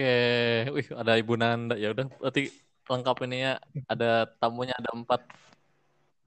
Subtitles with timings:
[0.00, 0.16] Oke,
[0.72, 1.76] wih ada Ibu Nanda.
[1.76, 2.48] Ya udah, berarti
[2.88, 3.60] lengkap ini ya.
[3.84, 5.20] Ada tamunya ada empat.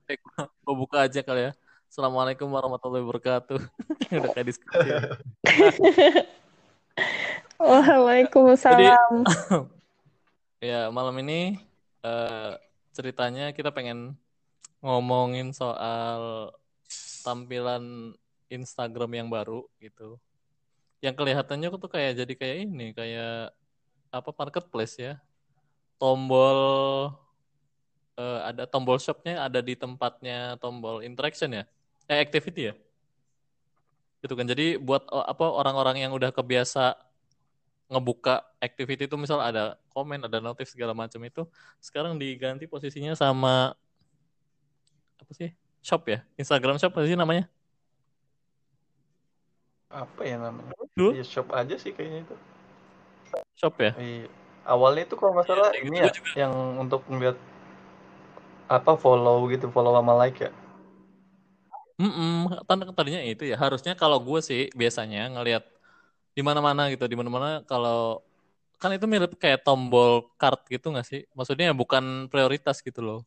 [0.06, 0.14] Eh,
[0.62, 1.52] gua buka aja kali ya.
[1.90, 3.58] Assalamualaikum warahmatullahi wabarakatuh.
[4.14, 4.78] udah kayak diskusi.
[4.78, 5.18] ya.
[7.58, 9.26] Waalaikumsalam.
[10.62, 11.58] Ya, malam ini
[12.06, 12.52] eh,
[12.94, 14.14] ceritanya kita pengen
[14.86, 16.54] ngomongin soal
[17.26, 18.14] tampilan
[18.46, 20.22] Instagram yang baru gitu.
[21.02, 23.50] Yang kelihatannya tuh kayak jadi kayak ini, kayak
[24.14, 25.14] apa marketplace ya.
[25.98, 26.60] Tombol
[28.18, 31.64] eh, ada tombol shopnya ada di tempatnya tombol interaction ya.
[32.06, 32.74] Eh activity ya.
[34.22, 34.46] Gitu kan.
[34.46, 36.94] Jadi buat oh, apa orang-orang yang udah kebiasa
[37.90, 41.44] ngebuka activity itu misal ada komen, ada notif segala macam itu
[41.84, 43.76] sekarang diganti posisinya sama
[45.20, 45.52] apa sih?
[45.84, 46.24] Shop ya?
[46.40, 47.44] Instagram shop apa sih namanya?
[49.94, 51.14] apa ya namanya Dulu?
[51.14, 52.34] Iya shop aja sih kayaknya itu
[53.58, 53.92] Shop ya?
[53.98, 54.26] Iya.
[54.64, 56.30] awalnya itu kalau nggak salah Iya, ini ya juga.
[56.40, 57.36] yang untuk ngeliat
[58.68, 60.50] apa follow gitu follow sama like ya
[61.94, 63.54] Mm-mm, tanda tadinya itu ya.
[63.54, 65.62] Harusnya kalau gue sih biasanya ngelihat
[66.36, 68.22] di mana-mana gitu, di mana-mana kalau
[68.82, 71.20] kan itu mirip kayak tombol card gitu nggak sih?
[71.38, 73.18] Maksudnya bukan prioritas gitu loh.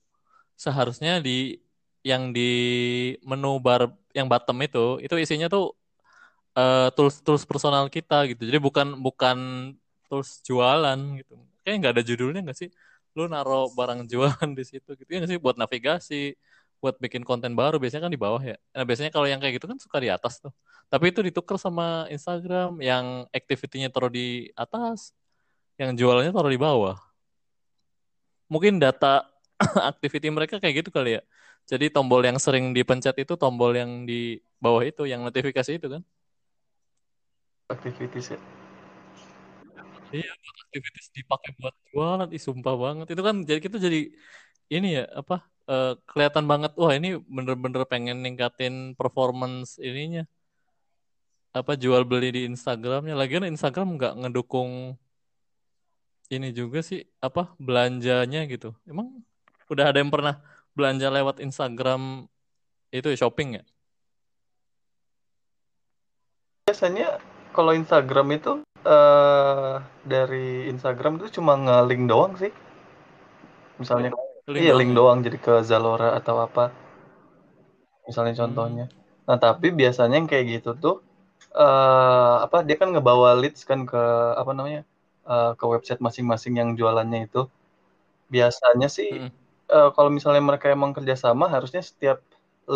[0.59, 1.59] Seharusnya di
[2.03, 2.41] yang di
[3.29, 5.75] menu bar yang bottom itu itu isinya tuh
[6.57, 8.41] eh, tools-tools personal kita gitu.
[8.49, 9.37] Jadi bukan bukan
[10.09, 11.35] tools jualan gitu.
[11.63, 12.69] Kayaknya nggak ada judulnya nggak sih?
[13.15, 16.33] Lu naro barang jualan di situ gitu ya nggak sih buat navigasi,
[16.81, 18.55] buat bikin konten baru biasanya kan di bawah ya.
[18.73, 20.53] Nah, biasanya kalau yang kayak gitu kan suka di atas tuh.
[20.87, 25.11] Tapi itu ditukar sama Instagram yang activity-nya taruh di atas,
[25.75, 26.95] yang jualannya taruh di bawah.
[28.47, 29.27] Mungkin data
[29.91, 31.21] activity mereka kayak gitu kali ya.
[31.67, 36.01] Jadi tombol yang sering dipencet itu tombol yang di bawah itu, yang notifikasi itu kan.
[37.67, 38.39] activities ya
[40.15, 40.31] Iya,
[40.63, 43.07] aktivitas dipakai buat jualan, ih sumpah banget.
[43.13, 44.07] Itu kan jadi kita jadi
[44.71, 46.71] ini ya apa eh, kelihatan banget.
[46.79, 50.23] Wah ini bener-bener pengen ningkatin performance ininya.
[51.51, 53.15] Apa jual beli di Instagramnya.
[53.17, 54.95] Lagian Instagram nggak ngedukung
[56.27, 58.75] ini juga sih apa belanjanya gitu.
[58.87, 59.23] Emang
[59.71, 60.39] udah ada yang pernah
[60.75, 62.27] belanja lewat Instagram
[62.91, 63.63] itu ya, shopping ya?
[66.67, 67.23] biasanya
[67.55, 68.51] kalau Instagram itu
[68.85, 69.73] eh
[70.07, 72.51] dari Instagram itu cuma nge-link doang sih
[73.81, 74.11] misalnya
[74.47, 74.97] Link iya doang link ya?
[74.97, 76.63] doang jadi ke Zalora atau apa
[78.07, 78.41] misalnya Hmm.
[78.41, 78.85] contohnya
[79.27, 80.95] nah tapi biasanya yang kayak gitu tuh
[81.61, 83.99] eh apa dia kan ngebawa leads kan ke
[84.41, 84.81] apa namanya
[85.31, 87.41] eh, ke website masing-masing yang jualannya itu
[88.33, 89.31] biasanya sih Mm-mm.
[89.75, 92.19] eh, kalau misalnya mereka emang kerjasama harusnya setiap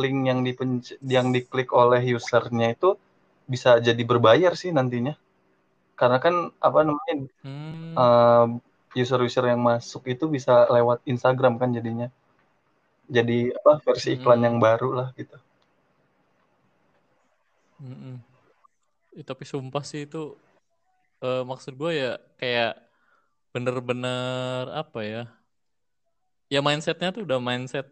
[0.01, 2.89] link yang dipenc- yang diklik oleh usernya itu
[3.53, 5.13] bisa jadi berbayar sih nantinya
[6.01, 6.35] karena kan
[6.67, 8.03] apa namanya Hmm.
[8.03, 8.45] eh,
[9.01, 12.07] user-user yang masuk itu bisa lewat Instagram kan jadinya
[13.15, 14.65] jadi apa versi iklan yang Mm-mm.
[14.65, 15.37] baru lah gitu
[17.81, 18.15] Mm-mm.
[19.19, 20.17] Ih, tapi sumpah sih itu
[21.25, 22.71] eh, maksud gue ya kayak
[23.53, 25.23] bener-bener apa ya?
[26.53, 27.87] Ya mindsetnya tuh udah mindset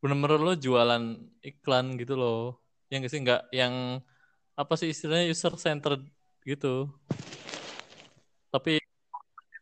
[0.00, 1.04] bener-bener lo jualan
[1.48, 2.38] iklan gitu loh.
[2.90, 3.74] Yang nggak sih nggak yang
[4.60, 6.02] apa sih istilahnya user centered
[6.50, 6.68] gitu.
[8.50, 8.82] Tapi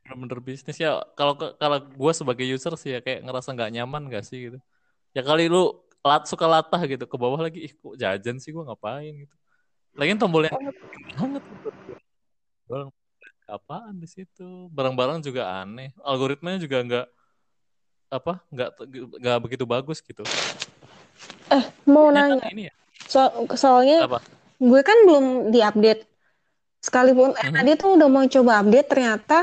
[0.08, 1.04] bener-bener bisnis ya.
[1.12, 4.58] Kalau kalau gue sebagai user sih ya kayak ngerasa nggak nyaman gak sih gitu.
[5.12, 8.64] Ya kali lu lat suka latah gitu ke bawah lagi ih kok jajan sih gue
[8.64, 9.34] ngapain gitu.
[9.92, 10.56] Lagian tombol yang
[11.12, 11.68] banget gitu.
[12.64, 12.90] Barang
[13.44, 14.72] apaan di situ?
[14.72, 15.92] Barang-barang juga aneh.
[16.00, 17.06] Algoritmanya juga nggak
[18.08, 18.68] apa nggak
[19.20, 20.24] nggak begitu bagus gitu.
[21.52, 22.48] Eh, mau Ya kan nanya.
[22.52, 22.74] ini ya
[23.08, 24.24] So- soalnya apa?
[24.56, 26.07] gue kan belum diupdate.
[26.78, 27.54] Sekalipun eh, Mhm.
[27.58, 29.38] tadi tuh udah mau coba update, ternyata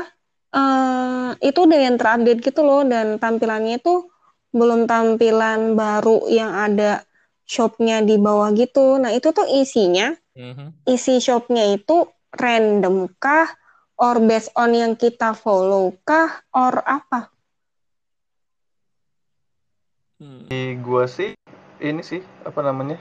[0.56, 2.82] eh, itu udah yang terupdate gitu loh.
[2.86, 4.08] Dan tampilannya itu
[4.56, 7.04] belum tampilan baru yang ada
[7.44, 8.96] shopnya di bawah gitu.
[8.96, 10.88] Nah itu tuh isinya, Mhm.
[10.88, 13.48] isi shopnya itu random kah?
[13.96, 16.44] Or based on yang kita follow kah?
[16.52, 17.32] Or apa?
[20.16, 20.48] Hmm.
[20.48, 21.36] di gua sih
[21.76, 22.96] ini sih apa namanya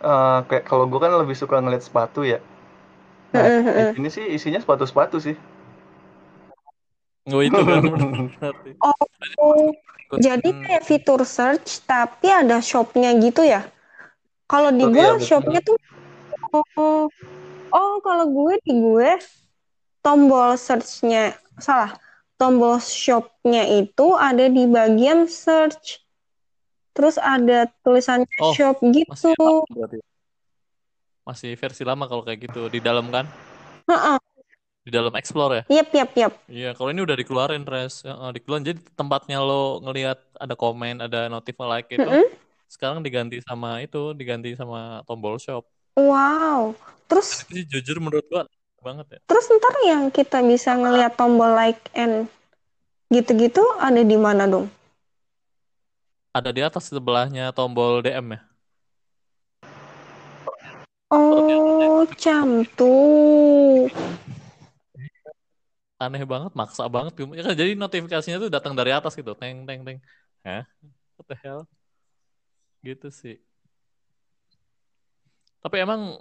[0.00, 2.40] Eh, kayak kalau gua kan lebih suka ngeliat sepatu ya
[3.30, 3.46] nah
[3.94, 5.36] sini sih isinya sepatu-sepatu sih
[7.30, 7.84] Oh itu kan.
[9.38, 9.70] Oh,
[10.18, 13.68] jadi Ikutin kayak fitur search tapi ada shopnya gitu ya?
[14.50, 15.28] Kalau di Oh, gue iya, betul.
[15.28, 15.76] shopnya tuh
[16.74, 17.06] oh,
[17.70, 19.10] oh kalau gue di gue
[20.02, 21.94] tombol searchnya salah
[22.40, 26.02] tombol shopnya itu ada di bagian search
[26.96, 29.98] terus ada tulisannya Oh, shop masih gitu berarti.
[31.30, 33.22] Masih versi lama kalau kayak gitu di dalam kan?
[34.82, 35.78] Di dalam explore ya.
[35.78, 36.32] Yap, yap, yap.
[36.50, 38.66] Iya, kalau ini udah dikeluarin res, eh, dikeluarin.
[38.66, 42.10] Jadi tempatnya lo ngelihat ada komen, ada notif like itu,
[42.66, 45.62] sekarang diganti sama itu, diganti sama tombol shop.
[45.94, 46.74] Wow.
[47.06, 48.50] Terus sih jujur menurut gua
[48.82, 49.20] banget ya.
[49.30, 52.26] terus ntar yang kita bisa ngelihat tombol like and
[53.12, 54.66] gitu-gitu ada di mana dong?
[56.34, 58.49] Ada di atas sebelahnya tombol DM ya.
[61.30, 63.90] Oh, cantik.
[66.00, 67.12] Aneh banget, maksa banget.
[67.38, 69.98] Ya kan, jadi notifikasinya tuh datang dari atas gitu, teng teng teng.
[70.42, 70.64] Hah?
[71.14, 71.68] What the hell?
[72.82, 73.36] Gitu sih.
[75.60, 76.18] Tapi emang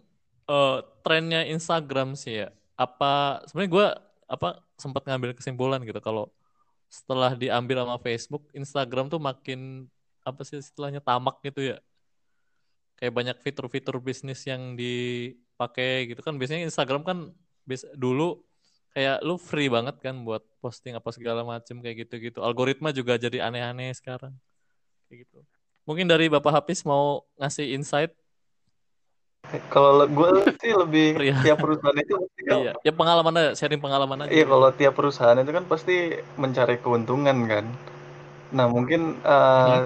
[0.52, 2.48] eh, trennya Instagram sih ya.
[2.76, 3.88] Apa sebenarnya gua
[4.30, 6.30] apa sempat ngambil kesimpulan gitu kalau
[6.90, 9.90] setelah diambil sama Facebook, Instagram tuh makin
[10.26, 11.78] apa sih istilahnya tamak gitu ya.
[13.00, 16.36] Kayak banyak fitur-fitur bisnis yang dipakai gitu kan.
[16.36, 17.18] Biasanya Instagram kan
[17.64, 18.44] bis- dulu
[18.92, 22.44] kayak lu free banget kan buat posting apa segala macem kayak gitu-gitu.
[22.44, 24.36] Algoritma juga jadi aneh-aneh sekarang.
[25.08, 25.40] Kayak gitu.
[25.88, 28.12] Mungkin dari Bapak Hafiz mau ngasih insight
[29.74, 30.30] Kalau gue
[30.62, 31.34] sih lebih Pria.
[31.48, 34.30] tiap perusahaan itu pasti kan, Iya, ya pengalaman aja, sharing pengalaman aja.
[34.30, 35.96] iya kalau tiap perusahaan itu kan pasti
[36.38, 37.66] mencari keuntungan kan.
[38.54, 39.82] Nah mungkin eh,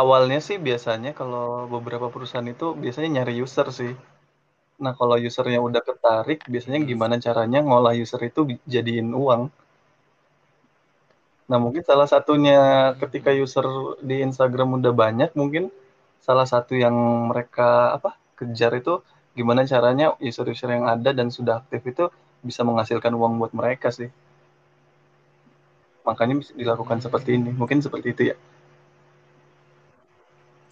[0.00, 3.92] awalnya sih biasanya kalau beberapa perusahaan itu biasanya nyari user sih.
[4.82, 9.42] Nah kalau usernya udah ketarik, biasanya gimana caranya ngolah user itu jadiin uang.
[11.50, 12.58] Nah mungkin salah satunya
[12.98, 13.66] ketika user
[14.02, 15.70] di Instagram udah banyak, mungkin
[16.18, 16.96] salah satu yang
[17.30, 18.98] mereka apa kejar itu
[19.38, 22.04] gimana caranya user-user yang ada dan sudah aktif itu
[22.42, 24.08] bisa menghasilkan uang buat mereka sih.
[26.06, 27.50] Makanya bisa dilakukan seperti ini.
[27.52, 28.36] Mungkin seperti itu ya.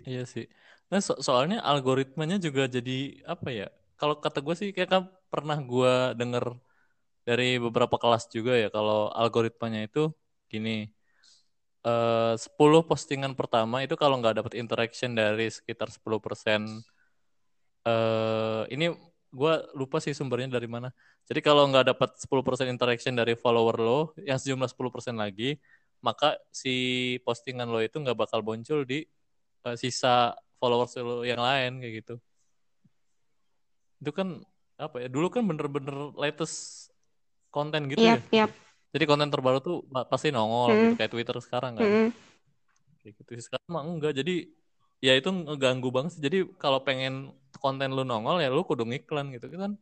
[0.09, 0.45] Iya sih.
[0.91, 2.93] Nah, so- soalnya algoritmanya juga jadi
[3.33, 3.65] apa ya?
[3.99, 5.03] Kalau kata gue sih kayak kan
[5.33, 6.45] pernah gue denger
[7.29, 10.01] dari beberapa kelas juga ya kalau algoritmanya itu
[10.53, 10.71] gini.
[11.87, 16.63] eh 10 postingan pertama itu kalau nggak dapat interaction dari sekitar 10%
[17.87, 18.85] eh ini
[19.33, 20.89] gue lupa sih sumbernya dari mana.
[21.29, 25.57] Jadi kalau nggak dapat 10% interaction dari follower lo yang sejumlah 10% lagi,
[26.05, 26.71] maka si
[27.27, 29.07] postingan lo itu nggak bakal muncul di
[29.63, 32.15] eh, sisa followers lo yang lain kayak gitu.
[34.03, 34.43] Itu kan
[34.79, 35.09] apa ya?
[35.11, 36.89] Dulu kan bener-bener latest
[37.55, 38.47] konten gitu Yap, ya.
[38.47, 38.51] yap.
[38.93, 40.99] Jadi konten terbaru tuh pa- pasti nongol gitu Mm.
[40.99, 41.87] kayak Twitter sekarang kan.
[41.87, 42.09] Mm-mm.
[43.01, 43.45] Kayak gitu sih.
[43.49, 44.13] Sekarang mah enggak.
[44.19, 44.51] Jadi
[45.03, 46.23] ya itu ngeganggu banget sih.
[46.23, 49.79] Jadi kalau pengen konten lu nongol ya lu kudu ngiklan gitu kan.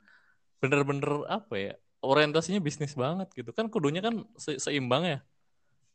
[0.60, 1.72] Bener-bener apa ya?
[2.00, 3.50] Orientasinya bisnis banget gitu.
[3.52, 5.18] Kan kudunya kan se- seimbang ya.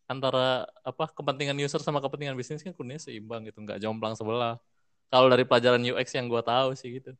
[0.05, 4.61] Antara apa kepentingan user sama kepentingan bisnis kan kudunya seimbang gitu, nggak jomplang sebelah.
[5.09, 7.17] Kalau dari pelajaran UX yang gua tahu sih gitu.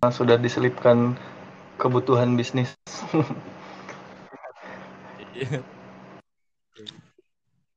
[0.00, 1.16] Nah, sudah diselipkan
[1.76, 2.72] kebutuhan bisnis.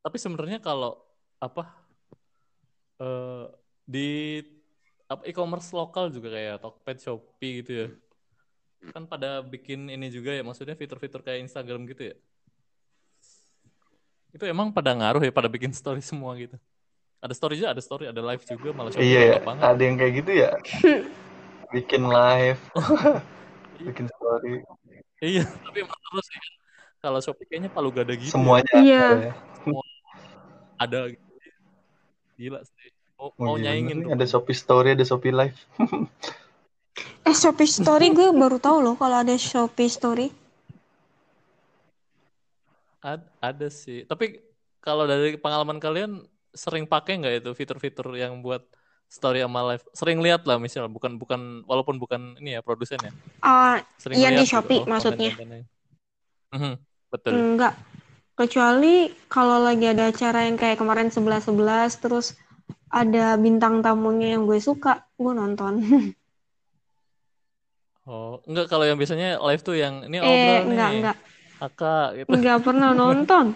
[0.04, 1.00] Tapi sebenarnya kalau
[1.40, 1.68] apa
[3.00, 3.48] eh
[3.84, 4.40] di
[5.08, 7.88] apa e-commerce lokal juga kayak Tokped, Shopee gitu ya.
[8.92, 12.16] Kan pada bikin ini juga ya, maksudnya fitur-fitur kayak Instagram gitu ya.
[14.34, 16.58] Itu emang pada ngaruh ya, pada bikin story semua gitu.
[17.24, 19.64] Ada story juga, ada story, ada live juga, malah Iya ya, banget.
[19.64, 20.50] ada yang kayak gitu ya.
[21.74, 22.62] Bikin live,
[23.88, 24.62] bikin story,
[25.18, 26.42] Iya, tapi emang terus ya.
[27.02, 28.34] Kalau Shopee kayaknya palu gada gitu ya.
[28.36, 29.02] semuanya Iya.
[29.02, 29.34] ada ya.
[30.78, 31.26] Ada gitu.
[32.38, 32.90] Gila sih.
[33.18, 35.58] Mau, Oh, mau iya nyaingin ada Shopee Story, ada Shopee Live.
[37.24, 40.28] Eh, Shopee Story gue baru tahu loh kalau ada Shopee Story.
[43.04, 44.08] Ad- ada sih.
[44.08, 44.40] Tapi
[44.80, 48.64] kalau dari pengalaman kalian sering pakai nggak itu fitur-fitur yang buat
[49.12, 49.84] story sama live?
[49.92, 53.12] Sering lihat lah misal, bukan bukan walaupun bukan ini ya produsen ya.
[53.44, 55.32] Ah, Sering Iya, di gitu, Shopee oh, maksudnya.
[56.54, 56.74] Mhm,
[57.12, 57.34] betul.
[57.44, 57.74] enggak.
[58.40, 62.26] Kecuali kalau lagi ada acara yang kayak kemarin 11-11 terus
[62.90, 65.74] ada bintang tamunya yang gue suka, gue nonton.
[68.04, 71.18] Oh, enggak kalau yang biasanya live tuh yang ini eh, obrol enggak, nih, enggak.
[71.64, 72.30] Kakak gitu.
[72.36, 73.56] Enggak pernah nonton.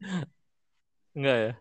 [1.16, 1.52] Enggak ya.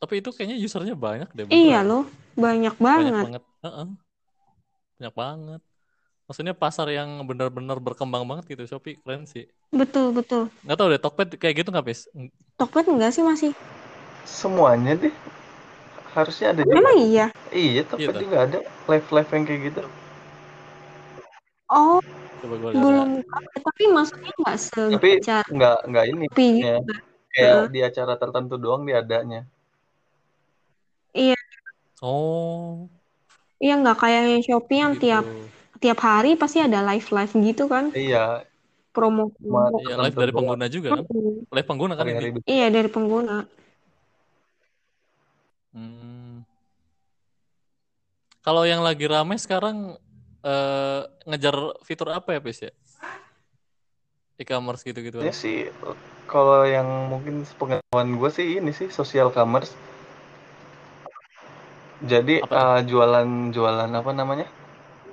[0.00, 1.84] Tapi itu kayaknya usernya banyak deh, Iya beneran.
[1.84, 3.24] loh, banyak Banyak banget.
[3.28, 3.42] banget.
[3.60, 3.86] Heeh.
[4.96, 5.60] Banyak banget.
[6.24, 9.44] Maksudnya pasar yang benar-benar berkembang banget gitu, Shopee keren sih.
[9.68, 10.48] Betul, betul.
[10.64, 12.08] Nggak tahu deh, Tokped kayak gitu nggak, Pis?
[12.56, 13.52] Tokped enggak sih masih?
[14.24, 15.12] Semuanya deh.
[16.16, 16.80] Harusnya ada juga.
[16.80, 17.26] Emang iya?
[17.52, 18.22] Iya, Tokped toh.
[18.24, 19.80] juga ada live-live yang kayak gitu.
[21.70, 22.00] Oh,
[22.50, 22.82] Coba gue lihat.
[22.82, 23.08] belum.
[23.62, 26.74] Tapi maksudnya enggak Tapi segencar nggak nggak ini Shopee maksudnya.
[26.82, 26.92] gitu.
[27.30, 27.66] Kayak Heeh.
[27.70, 29.40] di acara tertentu doang dia adanya.
[31.14, 31.38] Iya,
[32.02, 32.88] Oh,
[33.62, 35.02] iya enggak kayak yang Shopee yang gitu.
[35.06, 35.24] tiap
[35.80, 38.44] tiap hari pasti ada live live gitu kan iya
[38.92, 41.04] promo Iya, live dari pengguna juga kan?
[41.54, 42.40] Live pengguna kan ini.
[42.48, 43.46] iya dari pengguna
[45.70, 46.42] Hmm.
[48.42, 49.94] Kalau yang lagi rame sekarang
[50.44, 52.72] eh, ngejar fitur apa ya, Pis ya?
[54.40, 55.20] E-commerce gitu-gitu.
[55.20, 55.68] Ini sih
[56.24, 59.76] kalau yang mungkin pengetahuan gue sih ini sih social commerce.
[62.00, 62.56] Jadi Apa tuh?
[62.56, 64.48] uh, jualan-jualan apa namanya?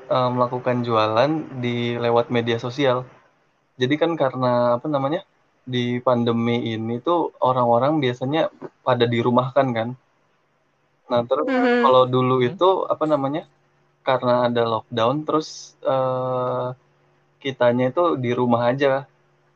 [0.07, 3.03] Uh, melakukan jualan di lewat media sosial.
[3.75, 5.27] Jadi kan karena apa namanya?
[5.67, 8.47] Di pandemi ini tuh orang-orang biasanya
[8.87, 9.89] pada dirumahkan kan.
[11.11, 11.83] Nah, terus Mhm.
[11.83, 12.47] kalau dulu Hmm.
[12.55, 13.43] itu apa namanya?
[14.07, 16.71] Karena ada lockdown terus uh,
[17.43, 19.03] kitanya itu di rumah aja.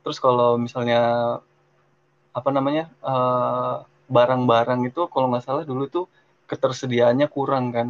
[0.04, 1.00] Terus kalau misalnya
[2.36, 2.92] apa namanya?
[3.00, 6.06] uh, barang-barang itu kalau nggak salah dulu tuh
[6.52, 7.88] ketersediaannya kurang kan.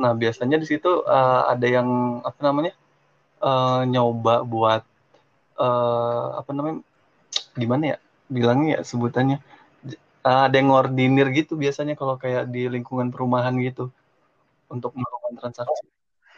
[0.00, 2.72] Nah, biasanya di situ uh, ada yang apa namanya?
[3.44, 4.82] uh, nyoba buat
[5.60, 6.80] uh, apa namanya?
[7.60, 7.98] Gimana ya?
[8.32, 9.44] Bilangnya ya sebutannya.
[10.24, 13.92] Uh, ada yang ngordinir gitu biasanya kalau kayak di lingkungan perumahan gitu
[14.70, 15.86] untuk melakukan transaksi.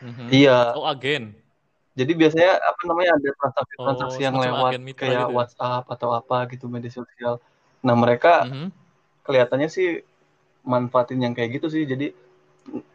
[0.02, 0.26] Mhm.
[0.32, 0.74] Iya.
[0.74, 1.36] Oh, agen.
[1.92, 5.22] Jadi biasanya apa namanya ada transaksi-transaksi Oh, yang lewat kayak gitu ya?
[5.28, 7.36] WhatsApp atau apa gitu media sosial.
[7.84, 8.72] Nah, mereka Mhm.
[9.28, 10.00] kelihatannya sih
[10.64, 11.84] manfaatin yang kayak gitu sih.
[11.84, 12.16] Jadi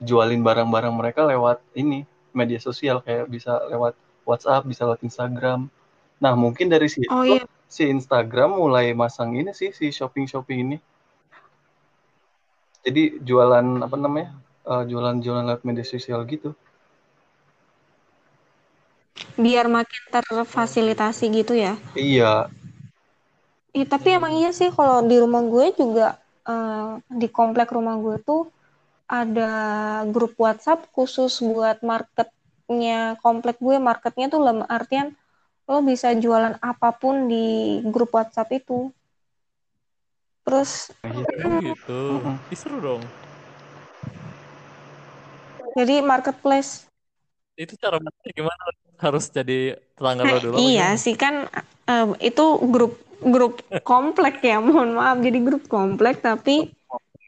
[0.02, 3.94] jualin barang-barang mereka lewat ini media sosial kayak bisa lewat
[4.26, 5.70] WhatsApp, bisa lewat Instagram.
[6.18, 10.78] Nah, mungkin dari situ oh iya si Instagram mulai masang ini sih si shopping-shopping ini.
[12.82, 14.32] Jadi jualan apa namanya?
[14.74, 16.52] Eh, jualan-jualan lewat media sosial gitu.
[19.38, 22.50] biar makin terfasilitasi gitu ya Iya,
[23.78, 26.18] Ih, tapi emang iya sih kalau di rumah gue juga
[26.50, 28.50] eh, di komplek rumah gue tuh
[29.08, 29.52] ada
[30.10, 35.14] grup WhatsApp khusus buat marketnya komplek gue marketnya tuh dalam artian
[35.68, 38.90] lo bisa jualan apa pun di grup WhatsApp itu
[40.48, 42.00] terus Oh, gitu.
[42.24, 42.36] Mm-mm.
[42.52, 43.04] Ih, seru dong.
[45.78, 46.72] Jadi marketplace
[47.64, 48.64] Itu cara masuknya gimana?
[49.04, 49.54] Harus jadi
[49.98, 51.02] tetangga lo Nah, dulu iya gimana?
[51.04, 51.34] sih kan
[51.92, 52.44] eh, itu
[52.74, 52.94] grup
[53.34, 53.54] grup
[53.90, 56.56] komplek ya mohon maaf jadi grup komplek tapi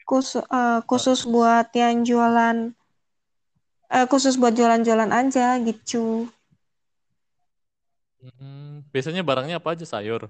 [0.09, 0.43] khusus
[0.89, 2.57] khusus buat yang jualan
[3.95, 6.05] eh, khusus buat jualan-jualan aja gitu
[8.19, 9.85] Hmm, biasanya barangnya apa aja?
[9.87, 10.21] Sayur?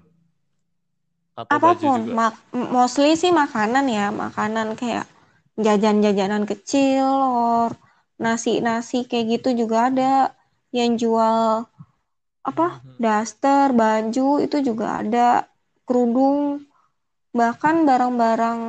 [1.34, 2.14] Atau baju apa pun juga?
[2.18, 2.42] mak-
[2.76, 5.06] mostly sih makanan ya makanan kayak
[5.64, 7.70] jajan-jajanan kecil or
[8.20, 10.14] nasi-nasi kayak gitu juga ada.
[10.70, 11.66] Yang jual
[12.46, 12.96] apa Mhm.
[13.02, 15.28] daster baju itu juga ada.
[15.88, 16.62] Kerudung
[17.34, 18.60] bahkan barang-barang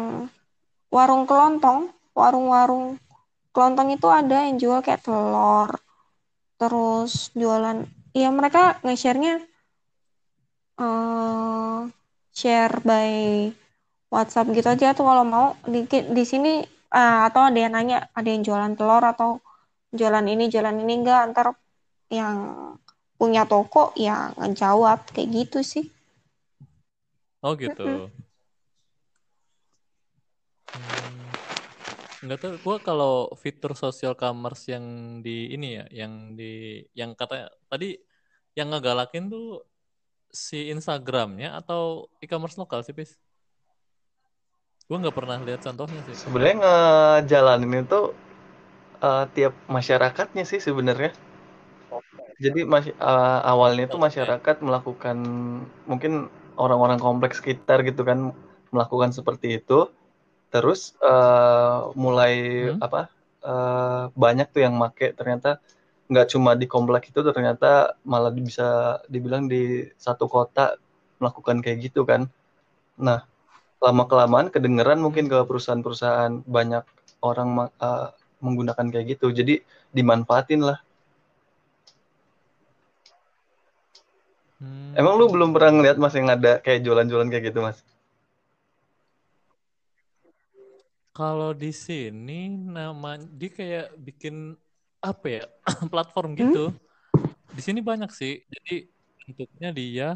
[0.93, 2.97] warung kelontong warung-warung
[3.55, 5.69] kelontong itu ada yang jual kayak telur.
[6.59, 7.77] Terus jualan
[8.15, 9.35] ya mereka nge-share-nya
[10.81, 11.79] eh,
[12.33, 13.11] share by
[14.11, 15.47] WhatsApp gitu aja tuh kalau mau.
[15.67, 16.53] Di di sini
[16.91, 19.39] ah, atau ada yang nanya ada yang jualan telur atau
[19.95, 21.47] jualan ini jualan ini enggak antar
[22.11, 22.37] yang
[23.15, 25.85] punya toko yang ngejawab kayak gitu sih
[27.41, 28.13] Oh gitu.
[30.69, 31.25] Hmm,
[32.21, 32.53] nggak tahu.
[32.61, 34.85] Gua kalau fitur social commerce yang
[35.25, 37.97] di ini ya, yang di yang katanya tadi
[38.53, 39.65] yang ngegalakin tuh
[40.29, 43.17] si Instagramnya atau e-commerce lokal sih, Pis?
[44.91, 46.19] Gue nggak pernah lihat contohnya sih.
[46.21, 47.99] sebenarnya ngejalanin itu
[49.07, 51.11] uh, tiap masyarakatnya sih sebenarnya.
[52.41, 55.17] Jadi mas- uh, awalnya itu masyarakat melakukan
[55.85, 58.33] mungkin orang-orang kompleks sekitar gitu kan
[58.73, 59.87] melakukan seperti itu.
[60.53, 62.81] Terus uh, mulai Hmm?
[62.81, 63.09] apa
[63.45, 65.59] uh, banyak tuh yang make ternyata
[66.11, 70.75] nggak cuma di komplek itu ternyata malah bisa dibilang di satu kota
[71.21, 72.27] melakukan kayak gitu kan.
[72.99, 73.25] Nah
[73.81, 76.85] lama kelamaan kedengeran mungkin ke perusahaan-perusahaan banyak
[77.25, 79.33] orang uh, menggunakan kayak gitu.
[79.33, 80.77] Jadi dimanfaatin lah.
[84.61, 84.93] Hmm.
[84.93, 87.81] Emang lu belum pernah ngeliat mas yang ada kayak jualan-jualan kayak gitu mas?
[91.11, 94.53] Kalau di sini nama dia kayak bikin
[95.01, 95.43] apa ya
[95.91, 96.39] platform Hmm?
[96.45, 96.65] gitu.
[97.51, 98.45] Di sini banyak sih.
[98.45, 98.85] Jadi
[99.25, 100.09] bentuknya dia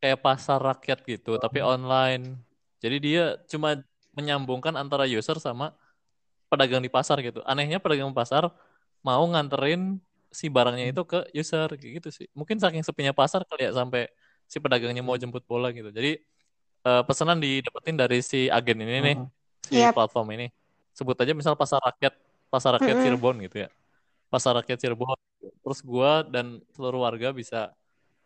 [0.00, 2.24] kayak pasar rakyat gitu, tapi online.
[2.82, 3.20] Jadi dia
[3.52, 3.68] cuma
[4.16, 5.66] menyambungkan antara user sama
[6.50, 7.40] pedagang di pasar gitu.
[7.50, 8.44] Anehnya pedagang pasar
[9.06, 9.80] mau nganterin
[10.40, 12.26] si barangnya itu ke user kayak gitu sih.
[12.38, 14.00] Mungkin saking sepinya pasar kali ya sampai
[14.52, 15.88] si pedagangnya mau jemput bola gitu.
[15.98, 16.08] Jadi
[16.86, 19.30] eh, pesanan didapetin dari si agen ini nih, Mm-mm.
[19.68, 19.94] si Yap.
[19.94, 20.46] platform ini.
[20.98, 22.14] Sebut aja misal pasar rakyat,
[22.52, 23.02] pasar rakyat Mm-mm.
[23.02, 23.68] Cirebon gitu ya.
[24.32, 25.18] pasar rakyat Cirebon.
[25.64, 27.56] Terus gua dan seluruh warga bisa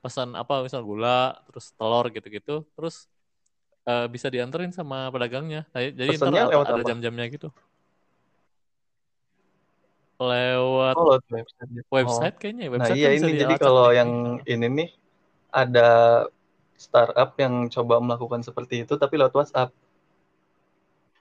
[0.05, 3.09] pesan apa misal gula, terus telur gitu-gitu, terus
[3.89, 5.65] uh, bisa dianterin sama pedagangnya.
[5.73, 7.49] Nah, jadi Pesannya ntar lewat ada jam-jamnya gitu.
[10.21, 11.71] Lewat Oh, lewat website.
[11.91, 12.41] website Oh.
[12.41, 12.63] kayaknya.
[12.65, 12.71] ya.
[12.71, 14.11] Nah, Website iya kan bisa ini jadi kalau yang
[14.45, 14.89] ini nih
[15.55, 15.89] ada
[16.77, 19.71] startup yang coba melakukan seperti itu tapi lewat WhatsApp.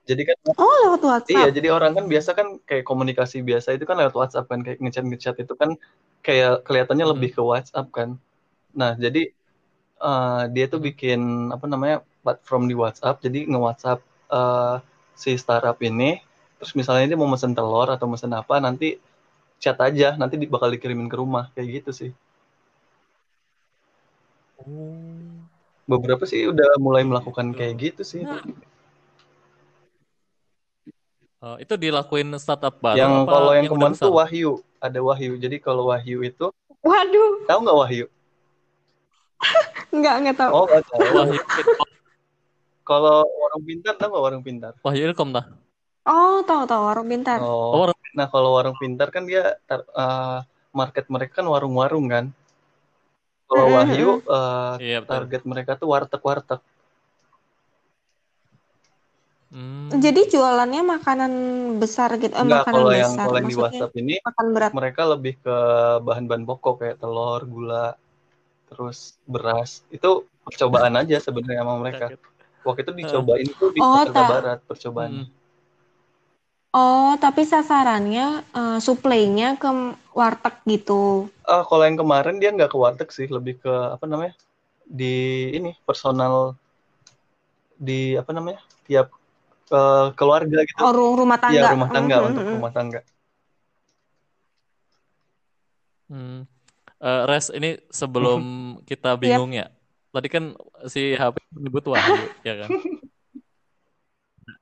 [0.03, 1.55] Jadi kan Oh, lewat iya, WhatsApp.
[1.55, 5.35] jadi orang kan biasa kan kayak komunikasi biasa itu kan lewat WhatsApp kan kayak ngechat-ngechat
[5.39, 5.79] itu kan
[6.19, 7.13] kayak kelihatannya Hmm.
[7.15, 8.19] lebih ke WhatsApp kan.
[8.73, 9.29] Nah, jadi
[10.01, 13.21] uh, dia tuh bikin apa namanya platform di WhatsApp.
[13.21, 13.99] Jadi nge-WhatsApp
[14.33, 14.81] uh,
[15.13, 16.19] si startup ini.
[16.57, 18.97] Terus misalnya dia mau mesen telur atau mesen apa nanti
[19.61, 20.17] chat aja.
[20.17, 21.53] Nanti di- bakal dikirimin ke rumah.
[21.53, 22.11] Kayak gitu sih.
[24.63, 25.43] Oh.
[25.83, 27.11] beberapa sih udah mulai Gitu.
[27.11, 28.23] melakukan kayak gitu sih.
[31.43, 34.51] Uh, itu dilakuin startup baru yang apa kalau yang udah kemarin tuh Wahyu.
[34.79, 35.35] Ada Wahyu.
[35.35, 36.47] Jadi kalau Wahyu itu
[36.79, 38.05] Waduh, tahu nggak Wahyu
[39.93, 40.51] nggak nggak tahu.
[40.51, 41.39] oh nggak tahu Wahyu
[42.83, 45.45] kalau warung pintar tahu nggak warung pintar Wahyu Ilkom dah.
[46.03, 47.39] Oh, tahu tahu warung pintar.
[47.39, 52.05] Oh, oh warung- nah kalau warung pintar kan dia tar- uh, market mereka kan warung-warung
[52.11, 52.25] kan
[53.47, 55.09] kalau Wahyu uh, Iya, betul.
[55.09, 56.61] target mereka tuh warteg-warteg
[59.53, 59.93] Hmm.
[59.93, 61.31] Jadi jualannya makanan
[61.77, 63.25] besar gitu, eh, Enggak, makanan kalau yang besar.
[63.29, 64.71] kalau yang di WhatsApp ini makan berat.
[64.73, 65.57] mereka lebih ke
[66.01, 67.93] bahan-bahan pokok kayak telur, gula,
[68.73, 68.97] terus
[69.29, 69.85] beras.
[69.93, 72.05] Itu percobaan aja sebenarnya sama mereka.
[72.65, 74.27] Waktu itu dicobain itu di Oh, Jakarta.
[74.33, 75.25] Barat percobaannya.
[75.29, 75.41] Hmm.
[76.73, 78.25] Oh, tapi sasarannya
[78.57, 79.69] eh, suplainya ke
[80.17, 81.29] warteg gitu.
[81.45, 84.33] Ah, kalau yang kemarin dia nggak ke warteg sih, lebih ke apa namanya?
[84.89, 85.13] Di
[85.57, 86.57] ini personal
[87.77, 88.59] di apa namanya?
[88.87, 89.07] Tiap
[89.69, 90.81] eh, keluarga gitu.
[90.81, 91.55] Oh, ru- rumah tangga.
[91.61, 92.53] Iya, rumah tangga Mhm, untuk mhm.
[92.57, 92.99] rumah tangga.
[96.09, 96.43] Hmm.
[97.03, 98.41] Eh, Res, ini sebelum
[98.89, 99.67] kita bingung ya.
[100.13, 100.55] Tadi kan
[100.87, 102.15] si HP menyebut Wahyu,
[102.47, 102.69] ya kan?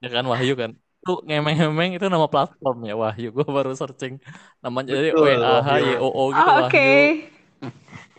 [0.01, 0.73] Ya kan Wahyu kan.
[1.01, 3.29] Itu ngemeng-ngemeng itu nama platform ya Wahyu.
[3.33, 4.17] Gue baru searching
[4.61, 5.97] namanya jadi W A H Y Wahyu.
[6.01, 6.65] O O gitu Oke.
[6.65, 7.29] Wahyu.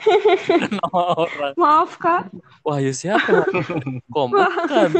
[0.83, 1.55] Nama orang.
[1.55, 2.35] Maaf, Kak.
[2.67, 3.47] Wahyu siapa?
[4.11, 4.91] Kom bukan.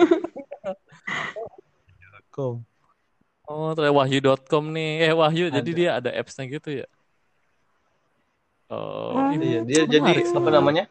[2.31, 2.55] Kom.
[3.47, 5.11] Oh, ternyata wahyu.com nih.
[5.11, 5.79] Eh Wahyu, jadi Ada.
[5.79, 6.87] dia ada apps-nya gitu ya.
[8.73, 9.37] Oh, Hmm.
[9.37, 10.85] Iya, dia jadi apa namanya?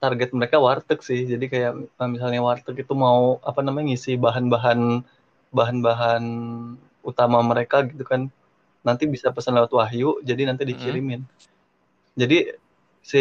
[0.00, 1.28] Target mereka warteg sih.
[1.28, 1.72] Jadi kayak
[2.08, 5.04] misalnya warteg itu mau apa namanya ngisi bahan-bahan
[5.52, 6.24] bahan-bahan
[7.04, 8.32] utama mereka gitu kan.
[8.84, 11.24] Nanti bisa pesan lewat Wahyu, jadi nanti dikirimin.
[12.16, 12.52] Jadi
[13.04, 13.20] si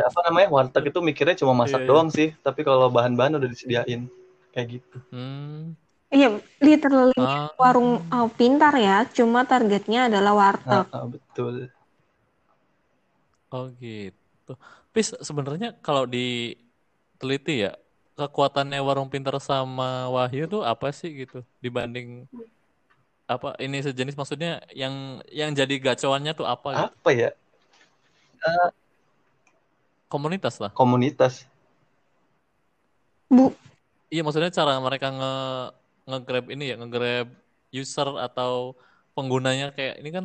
[0.00, 0.48] apa namanya?
[0.52, 1.90] warteg itu mikirnya cuma masak Iya, iya.
[1.92, 4.08] doang sih, tapi kalau bahan-bahan udah disediain
[4.52, 4.96] kayak gitu.
[5.12, 5.76] Hmm.
[6.12, 6.28] Iya,
[6.60, 7.48] literally Ah.
[7.56, 10.84] warung eh, pintar ya, cuma targetnya adalah warteg.
[10.92, 11.72] Ah, ah, betul.
[13.52, 14.52] Oh gitu.
[14.96, 17.76] Pis sebenarnya kalau diteliti ya
[18.16, 22.28] kekuatannya warung pintar sama Wahyu tuh apa sih gitu dibanding
[23.24, 26.88] apa ini sejenis maksudnya yang yang jadi gacoannya tuh apa gitu?
[26.92, 27.30] Apa ya?
[30.08, 30.72] Komunitas lah.
[30.72, 31.48] Komunitas.
[33.32, 33.56] Bu,
[34.12, 35.34] Iya maksudnya cara mereka nge
[36.04, 37.32] nge-grab ini ya nge-grab
[37.72, 38.76] user atau
[39.16, 40.24] penggunanya kayak ini kan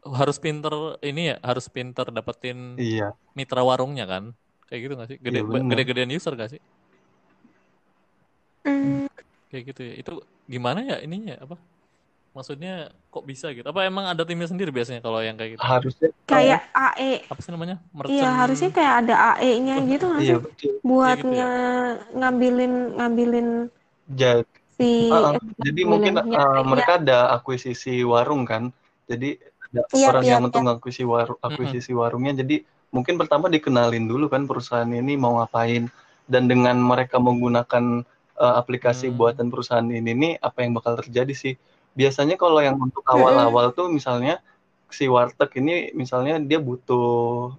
[0.00, 0.72] harus pinter
[1.04, 3.12] ini ya harus pinter dapetin Iya.
[3.36, 4.24] mitra warungnya kan
[4.68, 6.60] kayak gitu gak sih gede Iya, gede-gedean user gak sih
[8.64, 9.06] mm,
[9.52, 10.12] kayak gitu ya itu
[10.48, 11.56] gimana ya ininya apa
[12.30, 16.08] maksudnya kok bisa gitu apa emang ada timnya sendiri biasanya kalau yang kayak gitu Harusnya
[16.30, 17.12] kayak AE.
[17.26, 20.44] apa sih namanya Iya, merchant harusnya kayak ada AE-nya gitu nggak Iya, sih?
[20.46, 20.72] betul.
[20.86, 21.46] Buat gitu ya?
[22.14, 23.48] ngambilin ngambilin
[24.10, 24.42] Jadi
[24.78, 26.62] si Uh, eh, jadi mungkin uh, ya.
[26.64, 28.70] mereka ada akuisisi warung kan.
[29.10, 29.36] Jadi
[29.70, 30.66] ada Iya, orang iya, yang untuk iya.
[30.66, 32.32] ngakuisisi waru, akuisisi warungnya.
[32.42, 35.86] Jadi mungkin pertama dikenalin dulu kan perusahaan ini mau ngapain
[36.26, 38.02] dan dengan mereka menggunakan
[38.38, 39.16] uh, aplikasi Hmm.
[39.18, 41.54] buatan perusahaan ini nih apa yang bakal terjadi sih?
[41.94, 44.38] Biasanya kalau yang untuk awal-awal tuh misalnya
[44.90, 47.06] si warteg ini misalnya dia butuh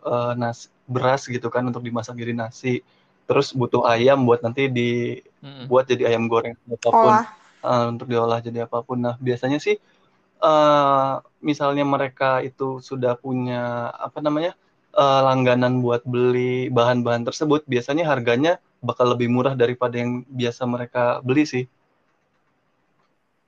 [0.04, 2.84] uh, nas beras gitu kan untuk dimasak jadi nasi.
[3.28, 5.71] Terus butuh ayam buat nanti di Mm-mm.
[5.71, 7.26] buat jadi ayam goreng apa pun Olah.
[7.63, 9.00] uh, untuk diolah jadi apa pun.
[9.00, 9.80] Nah biasanya sih
[10.41, 14.58] uh, misalnya mereka itu sudah punya apa namanya
[14.97, 21.21] uh, langganan buat beli bahan-bahan tersebut, biasanya harganya bakal lebih murah daripada yang biasa mereka
[21.21, 21.65] beli sih.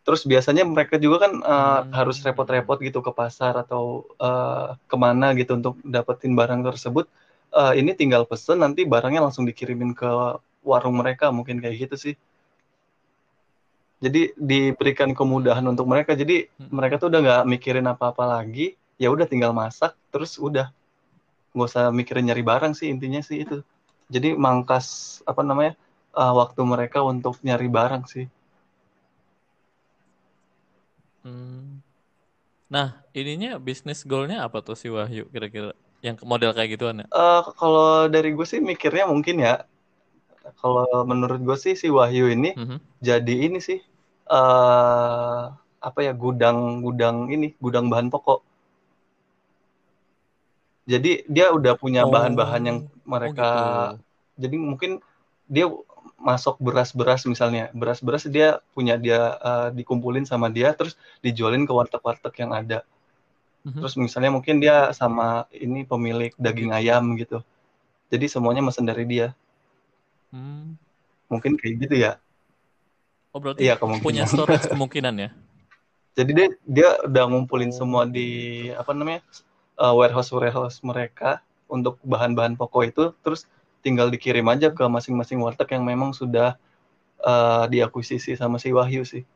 [0.04, 1.92] Terus biasanya mereka juga kan uh, Hmm.
[1.96, 7.08] harus repot-repot gitu ke pasar atau uh, ke mana gitu untuk dapetin barang tersebut.
[7.54, 10.10] Uh, ini tinggal pesen nanti barangnya langsung dikirimin ke
[10.66, 12.16] warung mereka mungkin kayak gitu sih.
[14.04, 16.12] Jadi diberikan kemudahan untuk mereka.
[16.12, 16.68] Jadi Hmm.
[16.76, 18.76] mereka tuh udah nggak mikirin apa-apa lagi.
[19.02, 20.70] ya udah tinggal masak terus udah
[21.52, 23.66] nggak usah mikirin nyari barang sih intinya sih itu
[24.08, 25.74] jadi mangkas apa namanya
[26.14, 28.30] uh, waktu mereka untuk nyari barang sih
[31.24, 31.80] Hmm.
[32.68, 35.72] Nah, ininya bisnis goalnya apa tuh si Wahyu kira-kira?
[36.04, 37.08] Yang model kayak gituan ya?
[37.16, 39.64] Uh, kalau dari gue sih mikirnya mungkin ya,
[40.60, 42.80] kalau menurut gue sih si Wahyu ini mm -hmm.
[43.00, 43.80] jadi ini sih
[44.30, 45.52] uh,
[45.84, 48.44] apa ya gudang-gudang ini gudang bahan pokok.
[50.84, 53.48] Jadi dia udah punya bahan-bahan oh, yang mereka.
[53.48, 53.56] Oh
[53.96, 54.04] gitu.
[54.34, 54.92] Jadi mungkin
[55.48, 55.68] dia
[56.24, 62.32] masuk beras-beras misalnya beras-beras dia punya dia uh, dikumpulin sama dia terus dijualin ke warteg-warteg
[62.40, 62.88] yang ada
[63.68, 63.84] mm-hmm.
[63.84, 67.44] terus misalnya mungkin dia sama ini pemilik daging ayam gitu
[68.08, 69.36] jadi semuanya mesen dari dia
[70.32, 70.80] mm.
[71.28, 72.23] mungkin kayak gitu ya
[73.34, 75.30] oh berarti iya, punya storage kemungkinan ya
[76.14, 79.26] jadi dia dia udah ngumpulin semua di apa namanya
[79.82, 83.50] uh, warehouse warehouse mereka untuk bahan-bahan pokok itu terus
[83.82, 86.56] tinggal dikirim aja ke masing-masing warteg yang memang sudah
[87.20, 89.28] uh, diakuisisi sama si Wahyu sih.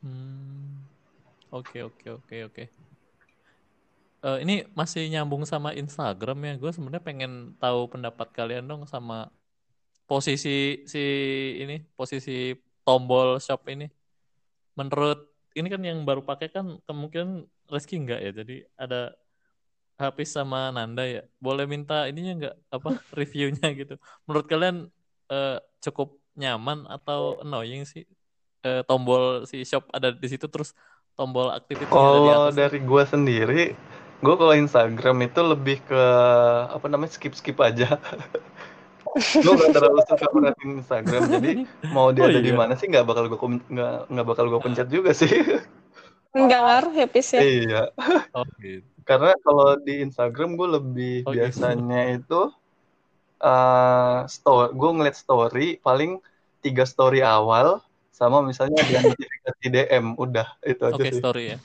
[0.00, 0.86] Hmm.
[1.52, 2.64] Oke oke oke oke.
[4.18, 6.52] Uh, ini masih nyambung sama Instagram ya.
[6.56, 9.28] Gue sebenarnya pengen tahu pendapat kalian dong sama
[10.08, 11.04] posisi si
[11.60, 13.84] ini, posisi tombol shop ini.
[14.80, 18.30] Menurut ini kan yang baru pakai kan kemungkinan Reski enggak ya.
[18.32, 19.12] Jadi ada
[20.00, 21.22] Hafiz sama Nanda ya.
[21.36, 24.00] Boleh minta ininya nggak apa reviewnya gitu.
[24.24, 24.88] Menurut kalian
[25.28, 28.08] uh, cukup nyaman atau annoying sih
[28.64, 30.72] uh, tombol si shop ada di situ terus
[31.18, 33.62] tombol aktivitas Kalau dari gue sendiri,
[34.22, 36.02] gue kalau Instagram itu lebih ke
[36.70, 37.98] apa namanya skip skip aja.
[39.16, 41.50] gue gak terlalu suka perhatiin Instagram jadi
[41.94, 42.46] mau dia oh, ada iya.
[42.46, 43.38] di mana sih nggak bakal gue
[43.72, 45.30] nggak nggak bakal gue pencet juga sih
[46.36, 47.82] nggak ngaruh ya Pis ya iya
[48.36, 51.40] oh, gitu karena kalau di Instagram gue lebih oh, gitu.
[51.40, 52.20] biasanya gitu.
[52.20, 52.42] itu
[53.40, 56.20] uh, story gue ngeliat story paling
[56.60, 57.80] tiga story awal
[58.12, 61.20] sama misalnya ada notifikasi DM udah itu aja okay, sih.
[61.24, 61.58] story ya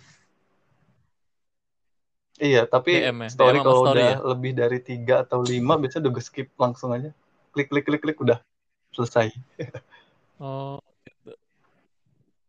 [2.40, 3.30] iya tapi DM ya?
[3.36, 4.18] story kalau udah ya?
[4.24, 7.12] lebih dari tiga atau lima biasanya udah gue skip langsung aja
[7.54, 8.42] klik klik klik klik udah
[8.92, 9.32] selesai
[10.44, 11.32] oh gitu.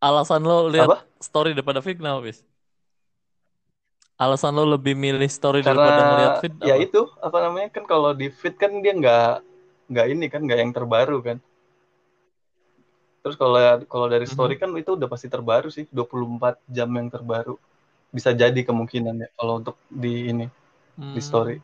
[0.01, 2.41] alasan lo lihat story daripada feed kenapa bis
[4.17, 6.87] alasan lo lebih milih story Karena, daripada ngeliat feed ya apa?
[6.89, 9.45] itu apa namanya kan kalau di feed kan dia nggak
[9.93, 11.39] nggak ini kan nggak yang terbaru kan
[13.25, 13.57] terus kalau
[13.89, 14.75] kalau dari story mm-hmm.
[14.75, 17.57] kan itu udah pasti terbaru sih 24 jam yang terbaru
[18.15, 20.47] bisa jadi kemungkinan ya kalau untuk di ini
[21.01, 21.15] hmm.
[21.19, 21.57] di story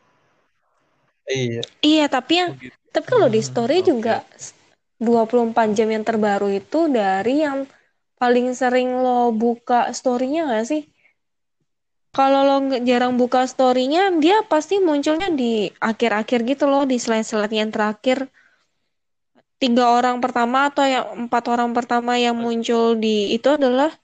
[1.29, 2.75] iya iya tapi yang oh, gitu.
[2.89, 4.57] tapi kalau di story hmm, juga okay.
[5.01, 7.65] 24 jam yang terbaru itu dari yang
[8.21, 10.85] paling sering lo buka storynya gak sih
[12.11, 17.71] kalau lo jarang buka story-nya, dia pasti munculnya di akhir-akhir gitu loh, di slide-slide yang
[17.71, 18.27] terakhir.
[19.55, 23.95] Tiga orang pertama atau yang empat orang pertama yang muncul di itu adalah